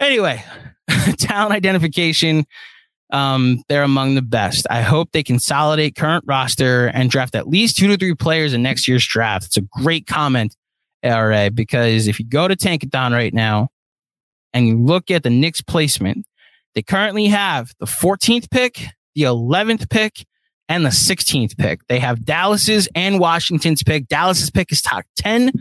[0.00, 0.42] Anyway,
[1.18, 2.46] talent identification.
[3.12, 4.66] Um, they're among the best.
[4.70, 8.62] I hope they consolidate current roster and draft at least two to three players in
[8.62, 9.44] next year's draft.
[9.44, 10.56] It's a great comment,
[11.02, 13.68] ARA, because if you go to Tankathon right now
[14.52, 16.26] and you look at the Knicks placement,
[16.74, 20.24] they currently have the 14th pick, the 11th pick,
[20.68, 21.80] and the 16th pick.
[21.88, 24.06] They have Dallas's and Washington's pick.
[24.08, 25.52] Dallas's pick is top 10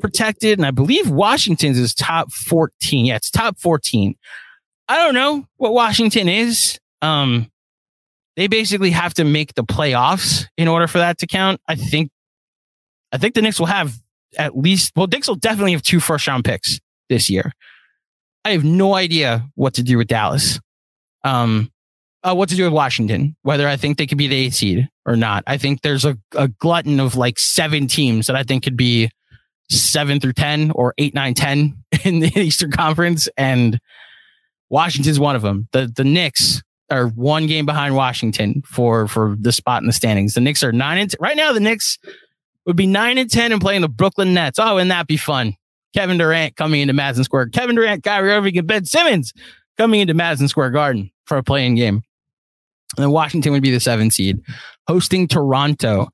[0.00, 3.06] protected, and I believe Washington's is top 14.
[3.06, 4.14] Yeah, it's top 14.
[4.88, 6.78] I don't know what Washington is.
[7.00, 7.50] Um,
[8.36, 11.60] they basically have to make the playoffs in order for that to count.
[11.68, 12.10] I think,
[13.12, 13.94] I think the Knicks will have
[14.36, 17.52] at least, well, Knicks will definitely have two first round picks this year.
[18.44, 20.58] I have no idea what to do with Dallas.
[21.24, 21.70] Um,
[22.22, 24.88] uh, what to do with Washington, whether I think they could be the eighth seed
[25.06, 25.42] or not.
[25.46, 29.10] I think there's a, a glutton of like seven teams that I think could be
[29.70, 33.28] seven through 10 or eight, nine, 10 in the Eastern Conference.
[33.36, 33.80] And
[34.68, 35.68] Washington's one of them.
[35.72, 40.34] The, the Knicks are one game behind Washington for, for the spot in the standings.
[40.34, 41.52] The Knicks are nine and t- right now.
[41.52, 41.98] The Knicks
[42.66, 44.58] would be nine and 10 and playing the Brooklyn Nets.
[44.58, 45.54] Oh, and that be fun.
[45.94, 47.48] Kevin Durant coming into Madison Square.
[47.48, 49.32] Kevin Durant, Kyrie Irving, and Ben Simmons
[49.76, 52.02] coming into Madison Square Garden for a playing game.
[52.96, 54.40] And then Washington would be the seven seed,
[54.86, 56.08] hosting Toronto.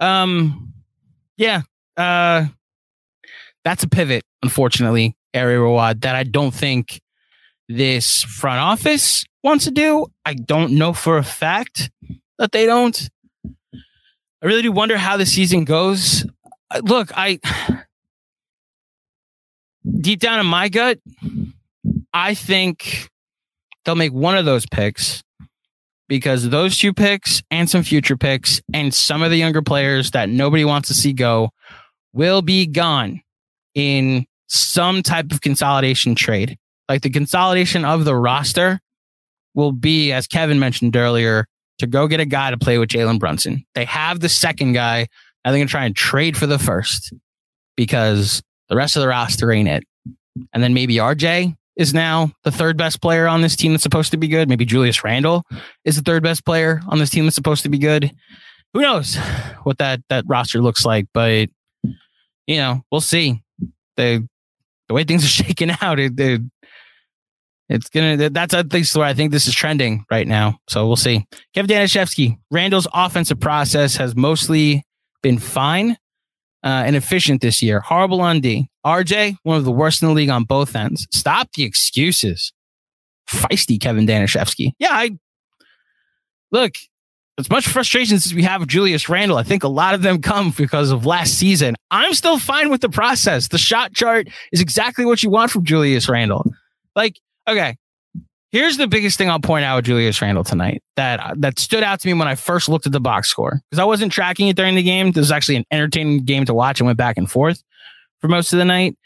[0.00, 0.72] Um,
[1.36, 1.62] yeah,
[1.96, 2.46] uh,
[3.64, 7.00] that's a pivot, unfortunately, Ari Rawad, that I don't think
[7.68, 10.06] this front office wants to do.
[10.24, 11.90] I don't know for a fact
[12.38, 13.08] that they don't.
[14.42, 16.26] I really do wonder how the season goes.
[16.82, 17.38] Look, I
[20.00, 20.98] deep down in my gut,
[22.12, 23.08] I think
[23.84, 25.22] they'll make one of those picks
[26.08, 30.28] because those two picks and some future picks and some of the younger players that
[30.28, 31.50] nobody wants to see go
[32.12, 33.22] will be gone
[33.74, 36.58] in some type of consolidation trade.
[36.88, 38.80] Like the consolidation of the roster
[39.54, 41.46] will be, as Kevin mentioned earlier,
[41.78, 43.64] to go get a guy to play with Jalen Brunson.
[43.74, 45.06] They have the second guy.
[45.44, 47.12] Now they're going to try and trade for the first
[47.76, 49.84] because the rest of the roster ain't it.
[50.54, 54.12] And then maybe RJ is now the third best player on this team that's supposed
[54.12, 54.48] to be good.
[54.48, 55.44] Maybe Julius Randle
[55.84, 58.10] is the third best player on this team that's supposed to be good.
[58.72, 59.16] Who knows
[59.64, 61.06] what that that roster looks like?
[61.12, 61.48] But
[62.46, 63.42] you know, we'll see.
[63.96, 64.26] The
[64.88, 66.42] the way things are shaking out, it, it
[67.68, 70.58] it's gonna that's at least where I think this is trending right now.
[70.68, 71.26] So we'll see.
[71.54, 74.84] Kevin Danishevsky, Randle's offensive process has mostly
[75.22, 75.96] been fine
[76.62, 77.80] uh, this year.
[77.80, 78.68] Horrible on D.
[78.84, 81.06] RJ, one of the worst in the league on both ends.
[81.10, 82.52] Stop the excuses.
[83.28, 84.72] Feisty Kevin Danishevsky.
[84.78, 85.10] Yeah, I
[86.50, 86.72] look,
[87.38, 90.20] as much frustration as we have with Julius Randle, I think a lot of them
[90.20, 91.76] come because of last season.
[91.90, 93.48] I'm still fine with the process.
[93.48, 96.44] The shot chart is exactly what you want from Julius Randle.
[96.96, 97.76] Like, okay,
[98.52, 102.00] Here's the biggest thing I'll point out with Julius Randle tonight that that stood out
[102.00, 104.56] to me when I first looked at the box score because I wasn't tracking it
[104.56, 105.12] during the game.
[105.12, 107.62] This was actually an entertaining game to watch and went back and forth
[108.20, 108.96] for most of the night.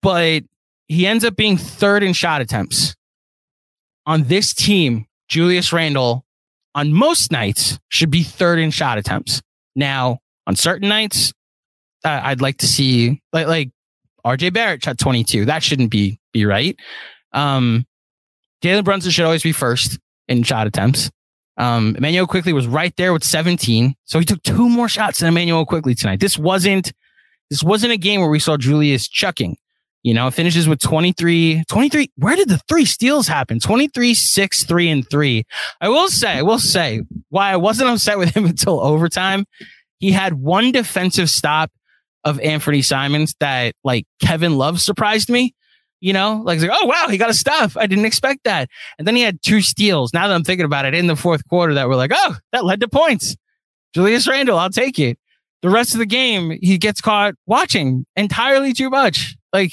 [0.00, 0.44] But
[0.86, 2.96] he ends up being third in shot attempts
[4.06, 5.06] on this team.
[5.28, 6.24] Julius Randle
[6.74, 9.42] on most nights should be third in shot attempts.
[9.76, 11.34] Now on certain nights,
[12.02, 13.70] uh, I'd like to see like like
[14.24, 15.44] RJ Barrett shot 22.
[15.44, 16.78] That shouldn't be be right.
[17.34, 17.84] Um,
[18.62, 19.98] Jalen Brunson should always be first
[20.28, 21.10] in shot attempts.
[21.56, 23.94] Um, Immanuel Quickley was right there with 17.
[24.04, 26.20] So he took two more shots than Immanuel Quickley tonight.
[26.20, 26.92] This wasn't,
[27.50, 29.56] this wasn't a game where we saw Julius chucking.
[30.04, 32.12] You know, finishes with 23, 23.
[32.16, 33.58] Where did the three steals happen?
[33.58, 35.44] 23, 6, 3, and 3.
[35.80, 39.44] I will say, I will say why I wasn't upset with him until overtime.
[39.98, 41.72] He had one defensive stop
[42.22, 45.54] of Anfernee Simons that like Kevin Love surprised me.
[46.00, 47.76] You know, like, oh wow, he got a stuff.
[47.76, 48.68] I didn't expect that.
[48.98, 50.12] And then he had two steals.
[50.14, 52.64] Now that I'm thinking about it, in the fourth quarter, that were like, oh, that
[52.64, 53.36] led to points.
[53.94, 55.18] Julius Randle, I'll take it.
[55.62, 59.36] The rest of the game, he gets caught watching entirely too much.
[59.52, 59.72] Like,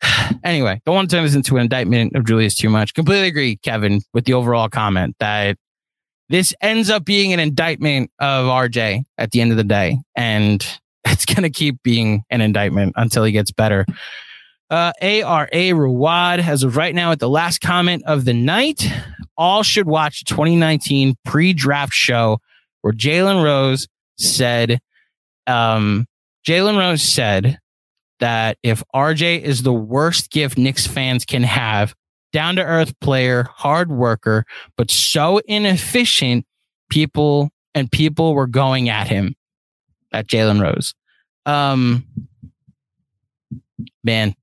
[0.44, 2.94] anyway, don't want to turn this into an indictment of Julius too much.
[2.94, 5.56] Completely agree, Kevin, with the overall comment that
[6.30, 9.98] this ends up being an indictment of RJ at the end of the day.
[10.16, 10.64] And
[11.04, 13.84] it's going to keep being an indictment until he gets better.
[14.70, 18.86] Uh, ARA Rawad, as of right now, at the last comment of the night,
[19.36, 22.38] all should watch 2019 pre draft show
[22.82, 24.80] where Jalen Rose said,
[25.46, 26.06] um,
[26.46, 27.58] Jalen Rose said
[28.20, 31.94] that if RJ is the worst gift Knicks fans can have,
[32.32, 34.44] down to earth player, hard worker,
[34.76, 36.46] but so inefficient,
[36.90, 39.34] people and people were going at him
[40.12, 40.94] at Jalen Rose.
[41.46, 42.04] Um,
[44.04, 44.34] man,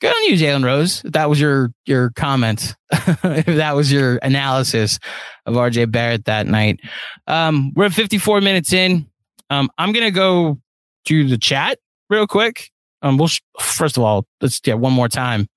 [0.00, 1.02] good on you, Jalen Rose.
[1.02, 4.98] That was your your comment, if that was your analysis
[5.46, 6.80] of RJ Barrett that night.
[7.26, 9.06] Um, we're at 54 minutes in.
[9.50, 10.58] Um, I'm gonna go
[11.06, 11.78] to the chat
[12.08, 12.70] real quick.
[13.02, 15.48] Um, we'll sh- first of all, let's get one more time.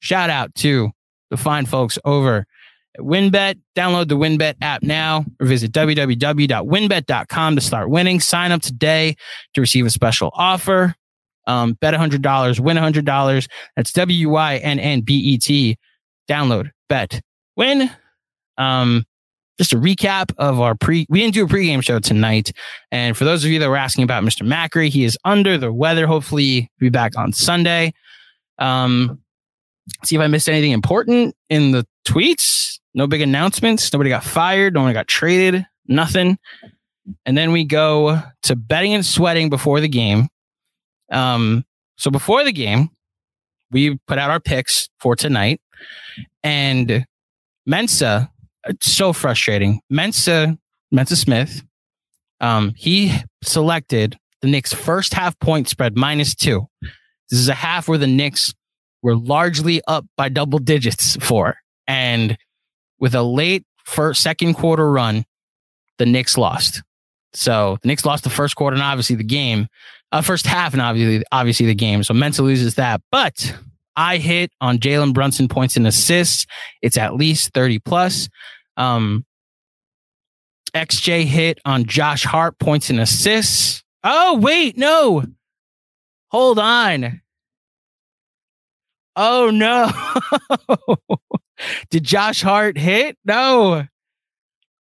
[0.00, 0.90] Shout out to
[1.30, 2.46] the fine folks over
[2.96, 3.60] at WynnBET.
[3.76, 8.20] Download the WynnBET app now or visit www.wynnbet.com to start winning.
[8.20, 9.16] Sign up today
[9.54, 10.94] to receive a special offer.
[11.50, 13.48] Um, bet $100, win $100.
[13.74, 15.76] That's W Y N N B E T.
[16.28, 17.20] Download, bet,
[17.56, 17.90] win.
[18.56, 19.04] Um,
[19.58, 22.52] just a recap of our pre, we didn't do a pregame show tonight.
[22.92, 24.46] And for those of you that were asking about Mr.
[24.46, 26.06] Macri, he is under the weather.
[26.06, 27.92] Hopefully, he'll be back on Sunday.
[28.58, 29.18] Um,
[30.04, 32.78] see if I missed anything important in the tweets.
[32.94, 33.92] No big announcements.
[33.92, 34.74] Nobody got fired.
[34.74, 35.66] No one got traded.
[35.88, 36.38] Nothing.
[37.26, 40.28] And then we go to betting and sweating before the game.
[41.10, 41.64] Um,
[41.96, 42.90] so before the game,
[43.70, 45.60] we put out our picks for tonight,
[46.42, 47.04] and
[47.66, 48.30] Mensa,
[48.80, 49.80] so frustrating.
[49.90, 50.58] Mensa,
[50.90, 51.62] Mensa Smith,
[52.40, 56.66] um, he selected the Knicks' first half point spread minus two.
[57.30, 58.54] This is a half where the Knicks
[59.02, 61.56] were largely up by double digits for,
[61.86, 62.36] and
[62.98, 65.24] with a late first second quarter run,
[65.98, 66.82] the Knicks lost.
[67.32, 69.68] So the Knicks lost the first quarter and obviously the game,
[70.12, 72.02] uh, first half and obviously obviously the game.
[72.02, 73.54] So Mensa loses that, but
[73.96, 76.46] I hit on Jalen Brunson points and assists.
[76.82, 78.28] It's at least thirty plus.
[78.76, 79.24] Um,
[80.74, 83.82] XJ hit on Josh Hart points and assists.
[84.04, 85.24] Oh wait, no.
[86.30, 87.20] Hold on.
[89.16, 89.90] Oh no.
[91.90, 93.18] Did Josh Hart hit?
[93.24, 93.84] No.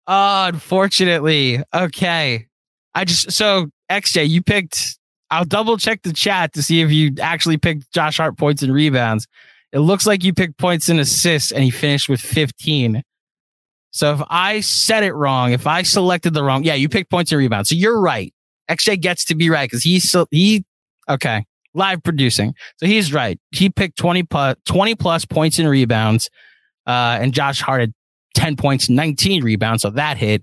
[0.06, 1.62] Oh, unfortunately.
[1.74, 2.46] Okay.
[2.94, 4.97] I just so XJ, you picked
[5.30, 8.72] I'll double check the chat to see if you actually picked Josh Hart points and
[8.72, 9.26] rebounds.
[9.72, 13.02] It looks like you picked points and assists and he finished with 15.
[13.90, 17.32] So if I said it wrong, if I selected the wrong, yeah, you picked points
[17.32, 17.68] and rebounds.
[17.68, 18.32] So you're right.
[18.70, 20.64] XJ gets to be right because he's so he
[21.08, 22.54] okay live producing.
[22.76, 23.38] So he's right.
[23.50, 26.28] He picked 20 plus 20 plus points and rebounds.
[26.86, 27.92] Uh, and Josh Hart had
[28.34, 29.82] 10 points, 19 rebounds.
[29.82, 30.42] So that hit.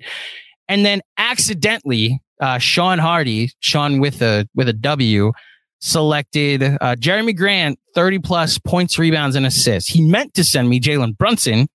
[0.68, 5.32] And then accidentally, uh, Sean Hardy, Sean with a with a W,
[5.80, 9.90] selected uh, Jerami Grant 30 plus points, rebounds, and assists.
[9.90, 11.68] He meant to send me Jalen Brunson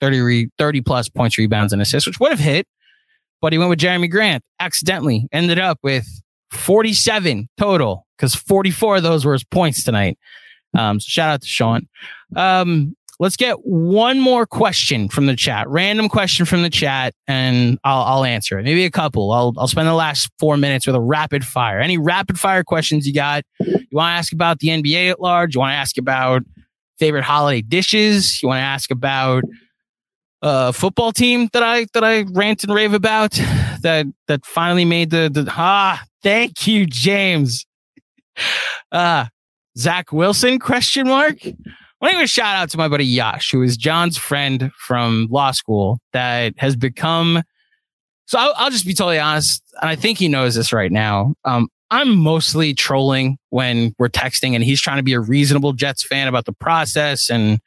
[0.00, 2.66] 30, re- 30 plus points, rebounds, and assists, which would have hit.
[3.40, 6.06] But he went with Jerami Grant accidentally, ended up with
[6.52, 10.18] 47 total because 44 of those were his points tonight.
[10.76, 11.88] Um, so shout out to Sean.
[12.34, 17.78] Um, let's get one more question from the chat, random question from the chat, and
[17.84, 18.64] I'll, I'll answer it.
[18.64, 19.32] Maybe a couple.
[19.32, 21.80] I'll, I'll spend the last four minutes with a rapid fire.
[21.80, 23.44] Any rapid fire questions you got?
[23.60, 25.54] You want to ask about the NBA at large?
[25.54, 26.42] You want to ask about
[26.98, 28.42] favorite holiday dishes?
[28.42, 29.44] You want to ask about
[30.42, 33.32] uh, football team that I that I rant and rave about
[33.82, 37.66] that that finally made the the ah thank you James
[38.92, 39.26] uh
[39.78, 41.38] Zach Wilson question mark
[42.06, 45.26] want to give a shout out to my buddy Yash who is John's friend from
[45.30, 47.42] law school that has become
[48.26, 51.34] so I'll, I'll just be totally honest and I think he knows this right now
[51.44, 56.04] um I'm mostly trolling when we're texting and he's trying to be a reasonable Jets
[56.04, 57.60] fan about the process and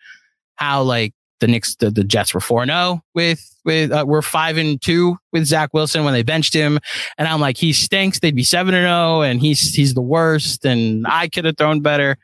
[0.56, 4.58] how like the Knicks, the, the Jets were 4 0 with, with, uh, we're 5
[4.58, 6.80] and 2 with Zach Wilson when they benched him.
[7.18, 8.20] And I'm like, he stinks.
[8.20, 10.66] They'd be 7 and 0 and he's, he's the worst.
[10.66, 12.18] And I could have thrown better.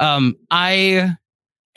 [0.00, 1.14] Um, I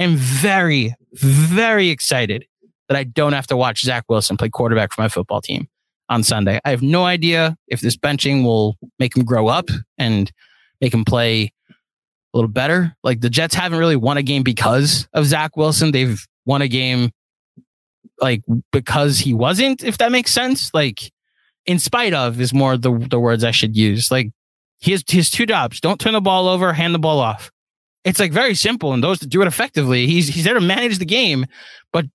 [0.03, 2.45] am very, very excited
[2.87, 5.67] that I don't have to watch Zach Wilson play quarterback for my football team
[6.09, 6.59] on Sunday.
[6.63, 10.31] I have no idea if this benching will make him grow up and
[10.81, 12.95] make him play a little better.
[13.03, 15.91] Like the Jets haven't really won a game because of Zach Wilson.
[15.91, 17.11] They've won a game
[18.19, 20.73] like because he wasn't, if that makes sense.
[20.73, 21.11] Like
[21.65, 24.11] in spite of is more the the words I should use.
[24.11, 24.31] Like
[24.79, 25.79] he has his two jobs.
[25.79, 27.51] Don't turn the ball over, hand the ball off.
[28.03, 30.07] It's like very simple, and those to do it effectively.
[30.07, 31.45] He's he's there to manage the game,
[31.91, 32.05] but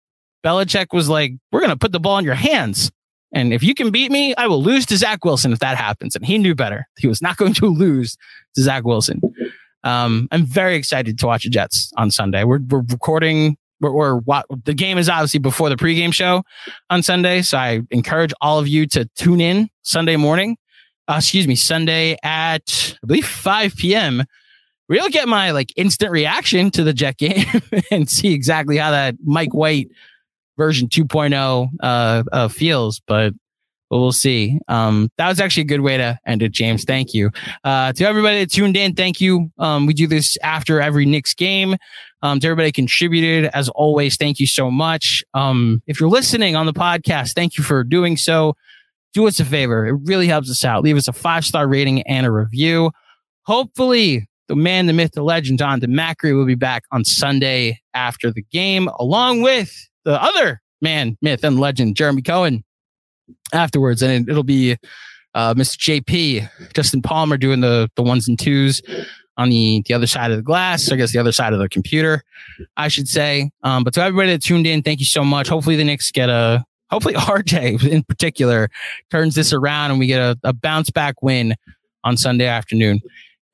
[0.45, 2.91] Belichick was like, "We're gonna put the ball in your hands,
[3.32, 6.14] and if you can beat me, I will lose to Zach Wilson if that happens."
[6.14, 6.86] And he knew better.
[6.99, 8.16] He was not going to lose
[8.55, 9.20] to Zach Wilson.
[9.84, 12.45] Um, I'm very excited to watch the Jets on Sunday.
[12.45, 16.43] We're we're recording we're, we're what the game is obviously before the pregame show
[16.91, 17.43] on Sunday.
[17.43, 20.57] So I encourage all of you to tune in Sunday morning.
[21.07, 24.24] Uh, excuse me, Sunday at I believe 5 p.m.
[24.89, 27.47] We'll get my like instant reaction to the Jet game
[27.91, 29.89] and see exactly how that Mike White
[30.57, 33.01] version 2.0 uh, uh, feels.
[33.07, 33.34] But
[33.91, 34.59] but we'll see.
[34.68, 36.84] Um, that was actually a good way to end it, James.
[36.84, 37.30] Thank you.
[37.64, 39.51] Uh, to everybody that tuned in, thank you.
[39.59, 41.76] Um, we do this after every Knicks game.
[42.20, 45.24] Um, to everybody contributed, as always, thank you so much.
[45.34, 48.55] Um, if you're listening on the podcast, thank you for doing so.
[49.14, 49.86] Do us a favor.
[49.86, 50.82] It really helps us out.
[50.82, 52.91] Leave us a five star rating and a review.
[53.45, 58.33] Hopefully, the man, the myth, the legend, John DeMacri will be back on Sunday after
[58.33, 59.73] the game, along with
[60.05, 62.65] the other man, myth, and legend, Jeremy Cohen
[63.53, 64.77] afterwards, and it, will be
[65.35, 66.03] uh, Mr.
[66.03, 68.81] JP, Justin Palmer doing the the ones and twos
[69.37, 70.91] on the the other side of the glass.
[70.91, 72.23] I guess the other side of the computer,
[72.77, 73.51] I should say.
[73.63, 75.49] Um, but to everybody that tuned in, thank you so much.
[75.49, 78.71] Hopefully the Knicks get a hopefully RJ in particular
[79.11, 81.55] turns this around and we get a, a bounce back win
[82.05, 83.01] on Sunday afternoon.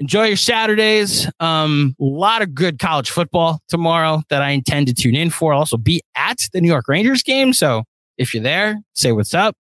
[0.01, 1.31] Enjoy your Saturdays.
[1.41, 5.53] Um, a lot of good college football tomorrow that I intend to tune in for.
[5.53, 7.53] I'll also be at the New York Rangers game.
[7.53, 7.85] So
[8.19, 9.57] if you're there, say what's up.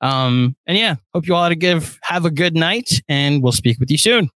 [0.00, 3.52] Um, and yeah, hope you all had to give have a good night and we'll
[3.52, 4.30] speak with you soon.